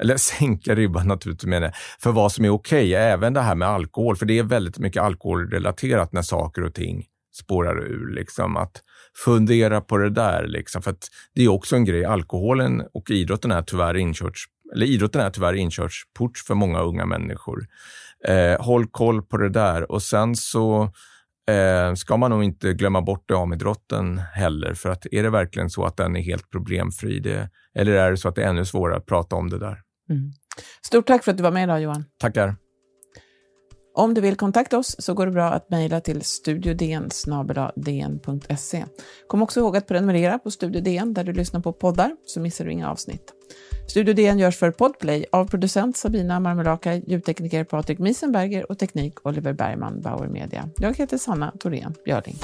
eller 0.00 0.16
sänka 0.38 0.74
ribban 0.74 1.08
naturligtvis, 1.08 1.48
menar 1.48 1.72
för 1.98 2.12
vad 2.12 2.32
som 2.32 2.44
är 2.44 2.50
okej. 2.50 2.88
Okay. 2.88 2.92
Även 2.92 3.32
det 3.32 3.40
här 3.40 3.54
med 3.54 3.68
alkohol, 3.68 4.16
för 4.16 4.26
det 4.26 4.38
är 4.38 4.42
väldigt 4.42 4.78
mycket 4.78 5.02
alkoholrelaterat 5.02 6.12
när 6.12 6.22
saker 6.22 6.64
och 6.64 6.74
ting 6.74 7.06
spårar 7.32 7.78
ur. 7.78 8.14
Liksom. 8.14 8.56
Att 8.56 8.82
fundera 9.24 9.80
på 9.80 9.96
det 9.96 10.10
där, 10.10 10.46
liksom. 10.46 10.82
för 10.82 10.94
det 11.34 11.44
är 11.44 11.48
också 11.48 11.76
en 11.76 11.84
grej. 11.84 12.04
Alkoholen 12.04 12.82
och 12.94 13.10
idrotten 13.10 13.50
är 13.50 13.62
tyvärr 13.62 13.96
inkörts, 13.96 14.44
eller 14.74 14.86
idrotten 14.86 15.20
är 15.20 15.30
tyvärr 15.30 15.54
inkörsport 15.54 16.38
för 16.38 16.54
många 16.54 16.80
unga 16.80 17.06
människor. 17.06 17.66
Eh, 18.28 18.64
håll 18.64 18.86
koll 18.86 19.22
på 19.22 19.36
det 19.36 19.48
där 19.48 19.92
och 19.92 20.02
sen 20.02 20.36
så 20.36 20.92
eh, 21.48 21.94
ska 21.94 22.16
man 22.16 22.30
nog 22.30 22.44
inte 22.44 22.72
glömma 22.72 23.02
bort 23.02 23.24
det 23.28 23.46
med 23.46 23.58
drotten 23.58 24.18
heller. 24.18 24.74
För 24.74 24.90
att 24.90 25.06
är 25.12 25.22
det 25.22 25.30
verkligen 25.30 25.70
så 25.70 25.84
att 25.84 25.96
den 25.96 26.16
är 26.16 26.20
helt 26.20 26.50
problemfri? 26.50 27.20
Det, 27.20 27.50
eller 27.74 27.92
är 27.92 28.10
det 28.10 28.16
så 28.16 28.28
att 28.28 28.34
det 28.34 28.42
är 28.42 28.48
ännu 28.48 28.64
svårare 28.64 28.96
att 28.96 29.06
prata 29.06 29.36
om 29.36 29.50
det 29.50 29.58
där? 29.58 29.80
Mm. 30.10 30.32
Stort 30.82 31.06
tack 31.06 31.24
för 31.24 31.30
att 31.30 31.36
du 31.36 31.42
var 31.42 31.50
med 31.50 31.64
idag 31.64 31.82
Johan. 31.82 32.04
Tackar. 32.20 32.56
Om 34.00 34.14
du 34.14 34.20
vill 34.20 34.36
kontakta 34.36 34.78
oss 34.78 34.96
så 34.98 35.14
går 35.14 35.26
det 35.26 35.32
bra 35.32 35.44
att 35.44 35.70
mejla 35.70 36.00
till 36.00 36.22
studiodn 36.22 37.08
e. 38.48 38.84
Kom 39.26 39.42
också 39.42 39.60
ihåg 39.60 39.76
att 39.76 39.86
prenumerera 39.86 40.38
på 40.38 40.50
Studio 40.50 40.80
DN 40.80 41.14
där 41.14 41.24
du 41.24 41.32
lyssnar 41.32 41.60
på 41.60 41.72
poddar 41.72 42.16
så 42.26 42.40
missar 42.40 42.64
du 42.64 42.72
inga 42.72 42.90
avsnitt. 42.90 43.32
Studio 43.88 44.14
DN 44.14 44.38
görs 44.38 44.56
för 44.56 44.70
Podplay 44.70 45.24
av 45.32 45.48
producent 45.48 45.96
Sabina 45.96 46.40
Marmelaka, 46.40 46.94
ljudtekniker 46.94 47.64
Patrik 47.64 47.98
Miesenberger 47.98 48.70
och 48.70 48.78
teknik 48.78 49.26
Oliver 49.26 49.52
Bergman, 49.52 50.00
Bauer 50.00 50.28
Media. 50.28 50.68
Jag 50.76 50.96
heter 50.96 51.18
Sanna 51.18 51.52
Thorén 51.60 51.94
Björling. 52.04 52.38